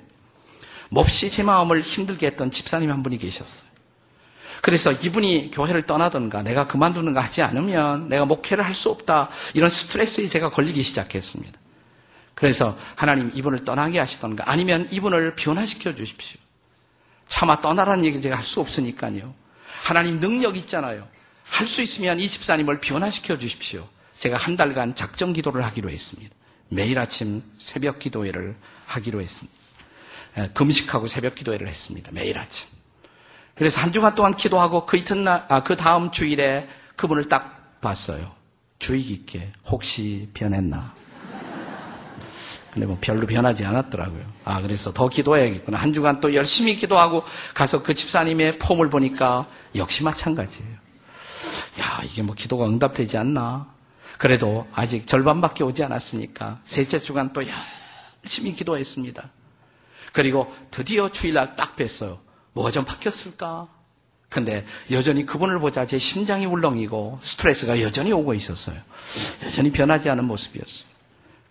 몹시 0.88 1.31
제 1.31 1.43
마음을 1.43 1.81
힘들게 1.81 2.27
했던 2.27 2.51
집사님 2.51 2.91
한 2.91 3.03
분이 3.03 3.19
계셨어요. 3.19 3.71
그래서 4.62 4.93
이분이 4.93 5.51
교회를 5.53 5.83
떠나든가 5.83 6.43
내가 6.43 6.67
그만두는가 6.69 7.21
하지 7.21 7.43
않으면 7.43 8.09
내가 8.09 8.25
목회를 8.25 8.65
할 8.65 8.75
수 8.75 8.91
없다. 8.91 9.29
이런 9.55 9.69
스트레스에 9.69 10.29
제가 10.29 10.51
걸리기 10.51 10.83
시작했습니다. 10.83 11.59
그래서 12.35 12.77
하나님 12.95 13.31
이분을 13.35 13.65
떠나게 13.65 13.99
하시던가 13.99 14.45
아니면 14.47 14.88
이분을 14.91 15.35
변화시켜 15.37 15.95
주십시오. 15.95 16.41
차마 17.33 17.61
떠나라는 17.62 18.05
얘기 18.05 18.21
제가 18.21 18.37
할 18.37 18.45
수 18.45 18.61
없으니까요. 18.61 19.35
하나님 19.83 20.21
능력 20.21 20.57
있잖아요. 20.59 21.09
할 21.45 21.66
수 21.66 21.81
있으면 21.81 22.21
이 22.21 22.29
집사님을 22.29 22.81
변화시켜 22.81 23.38
주십시오. 23.38 23.88
제가 24.18 24.37
한 24.37 24.55
달간 24.57 24.95
작정 24.95 25.33
기도를 25.33 25.64
하기로 25.64 25.88
했습니다. 25.88 26.35
매일 26.68 26.99
아침 26.99 27.42
새벽 27.57 27.99
기도회를 27.99 28.55
하기로 28.87 29.21
했습니다. 29.23 29.59
금식하고 30.55 31.09
새벽 31.09 31.35
기도회를 31.35 31.68
했습니다. 31.68 32.11
매일 32.12 32.38
아침. 32.38 32.68
그래서 33.55 33.81
한 33.81 33.92
주간 33.92 34.14
동안 34.14 34.37
기도하고 34.37 34.85
그 34.87 34.97
이튿날, 34.99 35.45
아, 35.49 35.62
그 35.62 35.77
다음 35.77 36.11
주일에 36.11 36.68
그분을 36.97 37.29
딱 37.29 37.81
봤어요. 37.81 38.35
주의 38.79 39.03
깊게 39.03 39.53
혹시 39.66 40.29
변했나? 40.35 40.95
근데 42.73 42.87
뭐 42.87 42.97
별로 43.01 43.27
변하지 43.27 43.65
않았더라고요. 43.67 44.25
아, 44.45 44.63
그래서 44.63 44.93
더 44.95 45.09
기도해야겠구나. 45.09 45.77
한 45.77 45.93
주간 45.93 46.21
또 46.21 46.35
열심히 46.35 46.75
기도하고 46.75 47.23
가서 47.53 47.83
그 47.83 47.95
집사님의 47.95 48.59
폼을 48.59 48.89
보니까 48.89 49.47
역시 49.75 50.03
마찬가지예요. 50.03 50.73
야, 51.81 52.01
이게 52.05 52.23
뭐 52.23 52.35
기도가 52.35 52.67
응답되지 52.67 53.19
않나? 53.19 53.71
그래도 54.17 54.67
아직 54.73 55.07
절반밖에 55.07 55.65
오지 55.65 55.85
않았으니까 55.85 56.61
셋째 56.65 56.99
주간 56.99 57.35
또 57.35 57.43
열심히 58.25 58.55
기도했습니다. 58.55 59.31
그리고 60.13 60.55
드디어 60.71 61.11
주일날 61.11 61.57
딱 61.57 61.77
뵀어요. 61.77 62.21
뭐가 62.55 62.71
좀 62.71 62.85
바뀌었을까? 62.85 63.69
근데 64.31 64.65
여전히 64.91 65.27
그분을 65.27 65.59
보자 65.59 65.87
제 65.87 65.99
심장이 65.99 66.47
울렁이고 66.47 67.19
스트레스가 67.21 67.83
여전히 67.83 68.13
오고 68.13 68.33
있었어요. 68.33 68.77
여전히 69.45 69.71
변하지 69.73 70.09
않은 70.09 70.25
모습이었어요. 70.25 70.91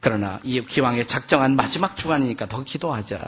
그러나 0.02 0.40
이 0.44 0.66
기왕에 0.66 1.06
작정한 1.06 1.56
마지막 1.56 1.96
주간이니까 1.96 2.48
더 2.48 2.64
기도하자. 2.64 3.20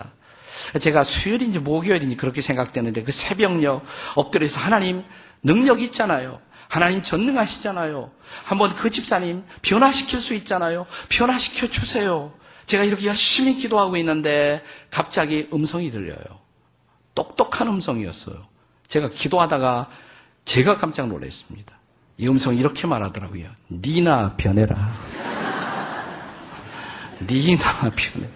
제가 0.82 1.04
수요일인지 1.04 1.60
목요일인지 1.60 2.18
그렇게 2.18 2.42
생각되는데 2.42 3.04
그 3.04 3.12
새벽녘 3.12 3.82
엎드려서 4.16 4.60
하나님 4.60 5.04
능력 5.44 5.82
있잖아요. 5.82 6.40
하나님 6.68 7.04
전능하시잖아요. 7.04 8.12
한번 8.46 8.76
그 8.76 8.90
집사님 8.90 9.44
변화시킬 9.62 10.20
수 10.20 10.34
있잖아요. 10.34 10.88
변화시켜 11.10 11.68
주세요. 11.68 12.34
제가 12.66 12.84
이렇게 12.84 13.06
열심히 13.08 13.56
기도하고 13.56 13.96
있는데 13.98 14.64
갑자기 14.90 15.48
음성이 15.54 15.92
들려요. 15.92 16.18
똑똑한 17.14 17.68
음성이었어요. 17.68 18.48
제가 18.88 19.10
기도하다가 19.10 19.90
제가 20.46 20.78
깜짝 20.78 21.08
놀랐습니다. 21.08 21.74
이 22.18 22.28
음성이 22.28 22.58
이렇게 22.58 22.88
말하더라고요. 22.88 23.48
니나 23.70 24.36
변해라. 24.38 25.13
니나 27.28 27.92
변해. 27.96 28.28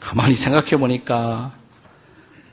가만히 0.00 0.34
생각해 0.34 0.76
보니까 0.76 1.52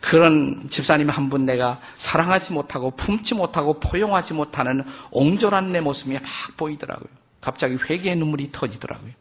그런 0.01 0.67
집사님 0.69 1.09
한 1.09 1.29
분 1.29 1.45
내가 1.45 1.79
사랑하지 1.95 2.53
못하고 2.53 2.91
품지 2.91 3.35
못하고 3.35 3.79
포용하지 3.79 4.33
못하는 4.33 4.83
옹졸한 5.11 5.71
내 5.71 5.81
모습이 5.81 6.13
막 6.13 6.23
보이더라고요. 6.57 7.09
갑자기 7.41 7.75
회개의 7.75 8.15
눈물이 8.15 8.51
터지더라고요. 8.51 9.11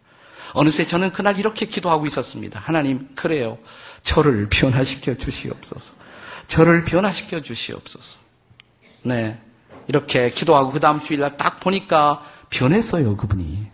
어느새 0.55 0.87
저는 0.87 1.13
그날 1.13 1.39
이렇게 1.39 1.67
기도하고 1.67 2.07
있었습니다. 2.07 2.61
하나님, 2.61 3.09
그래요. 3.15 3.59
저를 4.03 4.49
변화시켜 4.49 5.15
주시옵소서. 5.17 5.95
저를 6.47 6.85
변화시켜 6.85 7.41
주시옵소서. 7.41 8.19
네. 9.03 9.39
이렇게 9.89 10.31
기도하고 10.31 10.71
그 10.73 10.81
다음 10.81 11.01
주일날 11.01 11.37
딱 11.37 11.61
보니까 11.61 12.23
변했어요, 12.51 13.17
그분이. 13.17 13.67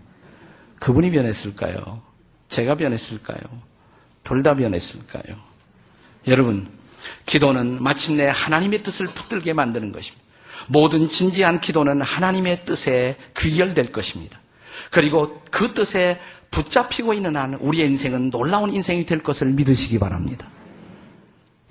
그분이 0.85 1.13
변했을까요? 1.13 2.03
제가 2.51 2.75
변했을까요? 2.77 3.39
둘 4.23 4.43
다 4.43 4.55
변했을까요? 4.55 5.35
여러분, 6.27 6.69
기도는 7.25 7.83
마침내 7.83 8.27
하나님의 8.27 8.83
뜻을 8.83 9.07
붙들게 9.07 9.55
만드는 9.55 9.93
것입니다. 9.93 10.23
모든 10.67 11.09
진지한 11.09 11.63
기도는 11.63 12.03
하나님의 12.03 12.67
뜻에 12.67 13.17
귀결될 13.35 13.93
것입니다. 13.93 14.39
그리고 14.91 15.43
그 15.51 15.73
뜻에 15.73 16.21
붙잡히고 16.51 17.15
있는 17.15 17.35
한 17.37 17.55
우리의 17.55 17.87
인생은 17.89 18.29
놀라운 18.29 18.71
인생이 18.71 19.07
될 19.07 19.23
것을 19.23 19.53
믿으시기 19.53 19.99
바랍니다. 19.99 20.51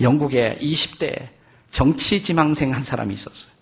영국에 0.01 0.57
20대 0.59 1.29
정치 1.69 2.23
지망생 2.23 2.73
한 2.73 2.83
사람이 2.83 3.13
있었어요. 3.13 3.53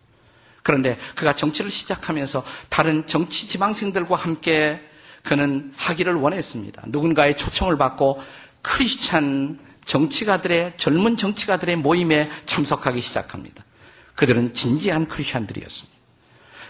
그런데 0.64 0.98
그가 1.16 1.36
정치를 1.36 1.70
시작하면서 1.70 2.46
다른 2.70 3.06
정치 3.06 3.50
지망생들과 3.50 4.16
함께 4.16 4.88
그는 5.24 5.72
하기를 5.76 6.16
원했습니다. 6.16 6.84
누군가의 6.88 7.38
초청을 7.38 7.78
받고 7.78 8.22
크리스찬 8.62 9.60
정치가들의 9.86 10.74
젊은 10.78 11.18
정치가들의 11.18 11.76
모임에 11.78 12.30
참석하기 12.46 13.02
시작합니다. 13.02 13.64
그들은 14.16 14.54
진지한 14.54 15.08
크리스찬들이었습니다. 15.08 15.98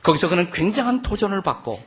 거기서 0.04 0.30
그는 0.30 0.50
굉장한 0.52 1.02
도전을 1.02 1.42
받고 1.42 1.84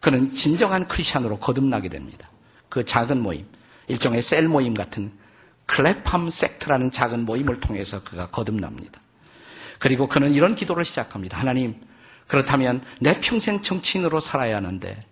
그는 0.00 0.32
진정한 0.32 0.86
크리스찬으로 0.86 1.38
거듭나게 1.38 1.88
됩니다. 1.88 2.30
그 2.68 2.84
작은 2.84 3.20
모임, 3.20 3.46
일종의 3.88 4.22
셀 4.22 4.48
모임 4.48 4.74
같은 4.74 5.12
클래팜 5.66 6.30
섹트라는 6.30 6.90
작은 6.90 7.24
모임을 7.24 7.60
통해서 7.60 8.02
그가 8.02 8.28
거듭납니다. 8.28 9.00
그리고 9.78 10.08
그는 10.08 10.32
이런 10.32 10.54
기도를 10.54 10.84
시작합니다. 10.84 11.38
하나님, 11.38 11.80
그렇다면 12.26 12.82
내 13.00 13.20
평생 13.20 13.62
정치인으로 13.62 14.20
살아야 14.20 14.56
하는데 14.56 15.04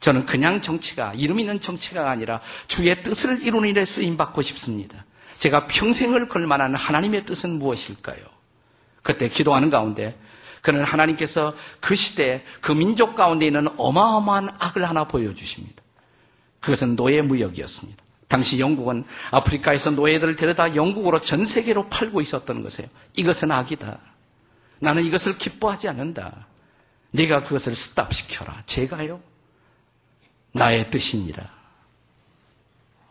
저는 0.00 0.26
그냥 0.26 0.60
정치가 0.60 1.12
이름 1.14 1.40
있는 1.40 1.60
정치가 1.60 2.10
아니라 2.10 2.40
주의 2.68 3.02
뜻을 3.02 3.42
이루는 3.42 3.68
일에 3.70 3.84
쓰임 3.84 4.16
받고 4.16 4.42
싶습니다. 4.42 5.04
제가 5.38 5.66
평생을 5.66 6.28
걸 6.28 6.46
만한 6.46 6.74
하나님의 6.74 7.24
뜻은 7.24 7.58
무엇일까요? 7.58 8.18
그때 9.02 9.28
기도하는 9.28 9.70
가운데 9.70 10.18
그는 10.62 10.82
하나님께서 10.82 11.54
그 11.80 11.94
시대 11.94 12.42
그 12.60 12.72
민족 12.72 13.14
가운데 13.14 13.46
있는 13.46 13.68
어마어마한 13.76 14.50
악을 14.58 14.88
하나 14.88 15.04
보여주십니다. 15.04 15.82
그것은 16.60 16.96
노예 16.96 17.22
무역이었습니다. 17.22 18.02
당시 18.28 18.58
영국은 18.58 19.04
아프리카에서 19.30 19.92
노예들을 19.92 20.34
데려다 20.34 20.74
영국으로 20.74 21.20
전 21.20 21.44
세계로 21.44 21.88
팔고 21.88 22.20
있었던 22.20 22.62
것이에요. 22.64 22.90
이것은 23.14 23.52
악이다. 23.52 24.00
나는 24.80 25.04
이것을 25.04 25.38
기뻐하지 25.38 25.88
않는다. 25.88 26.46
네가 27.12 27.44
그것을 27.44 27.74
스탑시켜라. 27.74 28.64
제가요? 28.66 29.20
나의 30.56 30.90
뜻이니라. 30.90 31.56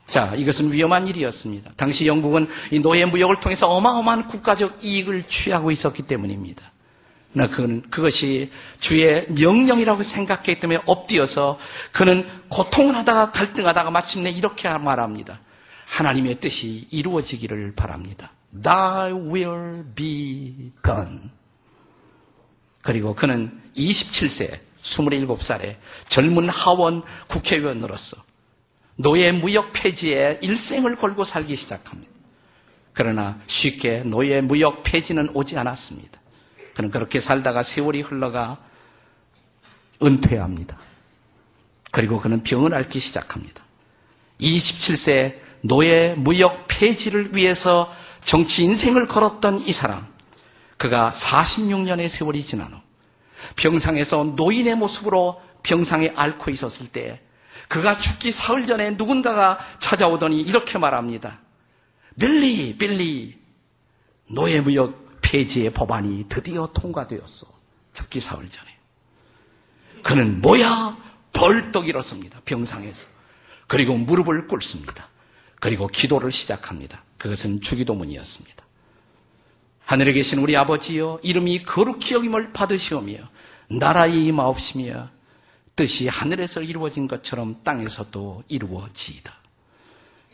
자, 0.06 0.36
이것은 0.36 0.72
위험한 0.72 1.08
일이었습니다. 1.08 1.72
당시 1.76 2.08
영국은 2.08 2.48
이 2.72 2.80
노예 2.80 3.06
무역을 3.06 3.40
통해서 3.40 3.70
어마어마한 3.70 4.28
국가적 4.28 4.84
이익을 4.84 5.24
취하고 5.24 5.72
있었기 5.72 6.04
때문입니다. 6.04 6.72
나 7.34 7.48
그건 7.48 7.82
그것이 7.90 8.50
주의 8.80 9.26
명령이라고 9.30 10.04
생각했기 10.04 10.60
때문에 10.60 10.80
엎드려서 10.86 11.60
그는 11.92 12.26
고통을 12.48 12.96
하다가 12.96 13.32
갈등하다가 13.32 13.92
마침내 13.92 14.30
이렇게 14.30 14.70
말합니다. 14.70 15.42
하나님의 15.86 16.40
뜻이 16.40 16.88
이루어지기를 16.92 17.74
바랍니다. 17.76 18.32
Thy 18.64 19.12
will 19.12 19.84
be 19.96 20.72
done. 20.84 21.30
그리고 22.82 23.14
그는 23.14 23.62
27세, 23.76 24.58
27살에 24.86 25.76
젊은 26.08 26.50
하원 26.50 27.04
국회의원으로서 27.28 28.18
노예 28.96 29.32
무역 29.32 29.74
폐지에 29.74 30.40
일생을 30.42 30.96
걸고 30.96 31.24
살기 31.26 31.56
시작합니다. 31.56 32.12
그러나 32.94 33.40
쉽게 33.48 34.04
노예 34.04 34.40
무역 34.42 34.84
폐지는 34.84 35.30
오지 35.34 35.58
않았습니다. 35.58 36.22
그는 36.76 36.92
그렇게 36.92 37.20
살다가 37.20 37.64
세월이 37.64 38.02
흘러가 38.02 38.58
은퇴합니다. 40.02 40.78
그리고 41.92 42.20
그는 42.20 42.44
병을 42.44 42.74
앓기 42.74 43.00
시작합니다. 43.00 43.64
27세 44.40 45.40
노예 45.62 46.14
무역 46.14 46.68
폐지를 46.68 47.36
위해서 47.36 47.92
정치 48.24 48.64
인생을 48.64 49.08
걸었던 49.08 49.62
이 49.62 49.74
사람. 49.74 50.06
그가 50.78 51.10
46년의 51.10 52.08
세월이 52.08 52.44
지난 52.44 52.72
후 52.74 52.85
병상에서 53.56 54.36
노인의 54.36 54.76
모습으로 54.76 55.42
병상에 55.64 56.12
앓고 56.16 56.52
있었을 56.52 56.88
때 56.88 57.22
그가 57.68 57.98
죽기 57.98 58.32
사흘 58.32 58.68
전에 58.68 58.92
누군가가 58.92 59.60
찾아오더니 59.80 60.42
이렇게 60.42 60.78
말합니다. 60.78 61.40
빌리, 62.20 62.78
빌리, 62.78 63.38
노예무역 64.28 65.22
폐지의 65.22 65.74
법안이 65.74 66.26
드디어 66.30 66.68
통과되었어. 66.68 67.48
죽기 67.94 68.20
사흘 68.20 68.50
전에. 68.50 68.70
그는 70.04 70.42
뭐야? 70.42 70.98
벌떡 71.34 71.88
일어섭니다. 71.88 72.42
병상에서. 72.46 73.08
그리고 73.68 73.98
무릎을 73.98 74.48
꿇습니다. 74.48 75.10
그리고 75.60 75.88
기도를 75.88 76.32
시작합니다. 76.32 77.04
그것은 77.18 77.62
주기도문이었습니다. 77.62 78.64
하늘에 79.86 80.14
계신 80.14 80.40
우리 80.40 80.56
아버지여 80.56 81.20
이름이 81.24 81.64
거룩히 81.64 82.14
여김을 82.16 82.54
받으시오며 82.54 83.16
나라의 83.70 84.26
임하옵시며 84.26 85.10
뜻이 85.76 86.08
하늘에서 86.08 86.62
이루어진 86.62 87.08
것처럼 87.08 87.62
땅에서도 87.64 88.44
이루어지이다. 88.48 89.34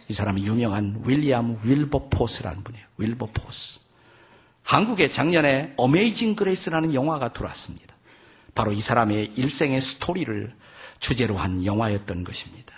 이 0.07 0.13
사람이 0.13 0.45
유명한 0.45 1.01
윌리엄 1.05 1.57
윌버포스라는 1.63 2.63
분이에요. 2.63 2.85
윌버포스. 2.97 3.79
한국에 4.63 5.09
작년에 5.09 5.73
Amazing 5.77 6.35
Grace라는 6.35 6.93
영화가 6.93 7.33
들어왔습니다. 7.33 7.95
바로 8.53 8.71
이 8.71 8.81
사람의 8.81 9.33
일생의 9.35 9.81
스토리를 9.81 10.53
주제로 10.99 11.37
한 11.37 11.65
영화였던 11.65 12.23
것입니다. 12.23 12.75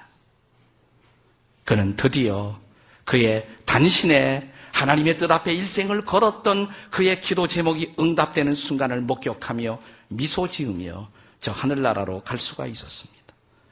그는 1.65 1.95
드디어 1.95 2.59
그의 3.03 3.47
단신의 3.65 4.51
하나님의 4.71 5.17
뜻 5.17 5.29
앞에 5.29 5.53
일생을 5.53 6.03
걸었던 6.05 6.69
그의 6.89 7.21
기도 7.21 7.47
제목이 7.47 7.93
응답되는 7.99 8.55
순간을 8.55 9.01
목격하며 9.01 9.79
미소 10.15 10.47
지으며 10.47 11.09
저 11.39 11.51
하늘나라로 11.51 12.21
갈 12.23 12.37
수가 12.37 12.65
있었습니다. 12.67 13.23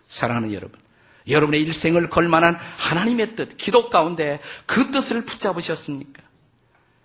사랑하는 0.05 0.53
여러분, 0.53 0.79
여러분의 1.27 1.61
일생을 1.63 2.09
걸만한 2.09 2.55
하나님의 2.77 3.35
뜻, 3.35 3.57
기도 3.57 3.89
가운데 3.89 4.39
그 4.65 4.91
뜻을 4.91 5.23
붙잡으셨습니까? 5.25 6.21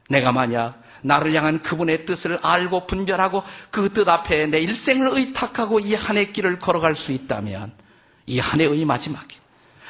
내가 0.09 0.33
만약 0.33 0.83
나를 1.03 1.35
향한 1.35 1.63
그분의 1.63 2.05
뜻을 2.07 2.39
알고 2.43 2.87
분별하고 2.87 3.43
그 3.71 3.93
뜻 3.93 4.09
앞에 4.09 4.47
내 4.47 4.59
일생을 4.61 5.11
의탁하고 5.19 5.81
이 5.81 5.95
한 5.95 6.17
해 6.17 6.27
길을 6.33 6.59
걸어갈 6.59 6.95
수 6.95 7.13
있다면 7.13 7.73
이 8.27 8.39
한 8.41 8.61
해의 8.61 8.85
마지막에 8.85 9.37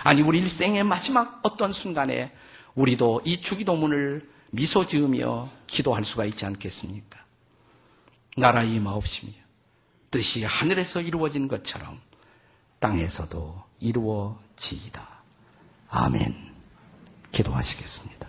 아니 0.02 0.20
우리 0.22 0.38
일생의 0.40 0.84
마지막 0.84 1.40
어떤 1.42 1.72
순간에 1.72 2.32
우리도 2.74 3.22
이 3.24 3.40
주기도문을 3.40 4.28
미소 4.50 4.86
지으며 4.86 5.48
기도할 5.66 6.04
수가 6.04 6.24
있지 6.26 6.44
않겠습니까? 6.44 7.15
나라 8.36 8.62
임하옵시며 8.62 9.32
뜻이 10.10 10.44
하늘에서 10.44 11.00
이루어진 11.00 11.48
것처럼 11.48 12.00
땅에서도 12.78 13.64
이루어지이다. 13.80 15.08
아멘. 15.88 16.54
기도하시겠습니다. 17.32 18.26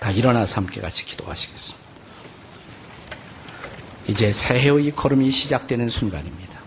다 0.00 0.10
일어나서 0.10 0.56
함께 0.56 0.80
같이 0.80 1.04
기도하시겠습니다. 1.06 1.88
이제 4.08 4.32
새해의 4.32 4.94
걸음이 4.94 5.30
시작되는 5.30 5.88
순간입니다. 5.88 6.58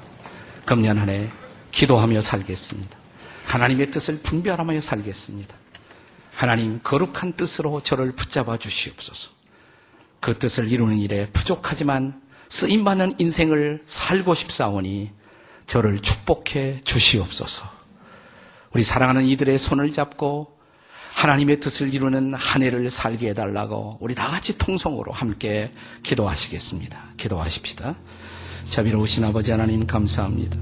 금년 0.65 0.97
한 0.97 1.09
해 1.09 1.29
기도하며 1.71 2.21
살겠습니다. 2.21 2.97
하나님의 3.45 3.91
뜻을 3.91 4.19
분별하며 4.21 4.79
살겠습니다. 4.81 5.61
하나님 6.41 6.80
거룩한 6.82 7.34
뜻으로 7.34 7.82
저를 7.82 8.13
붙잡아 8.13 8.58
주시옵소서. 8.58 9.30
그 10.19 10.39
뜻을 10.39 10.71
이루는 10.71 10.97
일에 10.97 11.27
부족하지만 11.32 12.19
쓰임받는 12.49 13.17
인생을 13.19 13.84
살고 13.86 14.34
싶사오니 14.34 15.12
저를 15.67 15.99
축복해 15.99 16.82
주시옵소서. 16.84 17.69
우리 18.73 18.82
사랑하는 18.84 19.25
이들의 19.25 19.60
손을 19.60 19.93
잡고 19.93 20.58
하나님의 21.13 21.60
뜻을 21.60 21.93
이루는 21.93 22.34
한 22.34 22.63
해를 22.63 22.89
살게 22.89 23.30
해달라고 23.30 23.99
우리 24.01 24.15
다 24.15 24.27
같이 24.27 24.58
통성으로 24.58 25.12
함께 25.12 25.71
기도하시겠습니다. 26.01 26.99
기도하십시다. 27.17 27.95
자비로우신 28.67 29.25
아버지 29.25 29.51
하나님 29.51 29.86
감사합니다. 29.86 30.58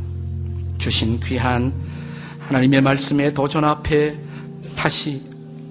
주신 0.77 1.21
귀한 1.21 1.73
하나님의 2.39 2.81
말씀의 2.81 3.33
도전 3.33 3.63
앞에 3.63 4.19
다시 4.75 5.28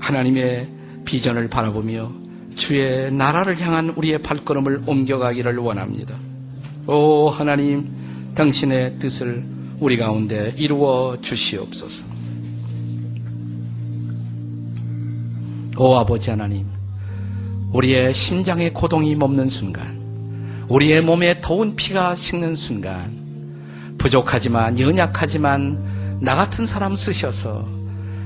하나님의 0.08 0.68
비전을 1.04 1.48
바라보며 1.48 2.10
주의 2.54 3.12
나라를 3.12 3.60
향한 3.60 3.90
우리의 3.90 4.22
발걸음을 4.22 4.82
옮겨가기를 4.86 5.58
원합니다. 5.58 6.14
오 6.86 7.28
하나님 7.28 7.86
당신의 8.34 8.98
뜻을 8.98 9.44
우리 9.78 9.96
가운데 9.96 10.54
이루어 10.56 11.18
주시옵소서. 11.20 12.04
오 15.76 15.94
아버지 15.94 16.30
하나님, 16.30 16.66
우리의 17.72 18.12
심장의 18.12 18.72
고동이 18.72 19.14
멈는 19.14 19.46
순간, 19.46 20.64
우리의 20.68 21.02
몸에 21.02 21.40
더운 21.40 21.76
피가 21.76 22.16
식는 22.16 22.56
순간, 22.56 23.16
부족하지만 23.98 24.80
연약하지만 24.80 26.18
나 26.20 26.34
같은 26.34 26.66
사람 26.66 26.96
쓰셔서 26.96 27.77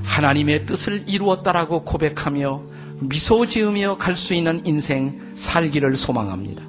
하나님의 0.03 0.65
뜻을 0.65 1.03
이루었다라고 1.07 1.83
고백하며 1.83 2.61
미소 3.01 3.45
지으며 3.45 3.97
갈 3.97 4.15
수 4.15 4.33
있는 4.33 4.65
인생 4.65 5.19
살기를 5.33 5.95
소망합니다. 5.95 6.63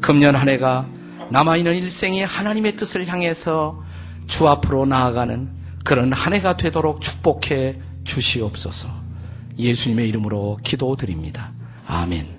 금년 0.00 0.34
한 0.36 0.48
해가 0.48 0.86
남아있는 1.30 1.74
일생이 1.76 2.22
하나님의 2.22 2.76
뜻을 2.76 3.06
향해서 3.06 3.82
주 4.26 4.48
앞으로 4.48 4.86
나아가는 4.86 5.50
그런 5.84 6.12
한 6.12 6.32
해가 6.34 6.56
되도록 6.56 7.00
축복해 7.00 7.78
주시옵소서. 8.04 8.88
예수님의 9.58 10.08
이름으로 10.08 10.58
기도드립니다. 10.62 11.52
아멘. 11.86 12.37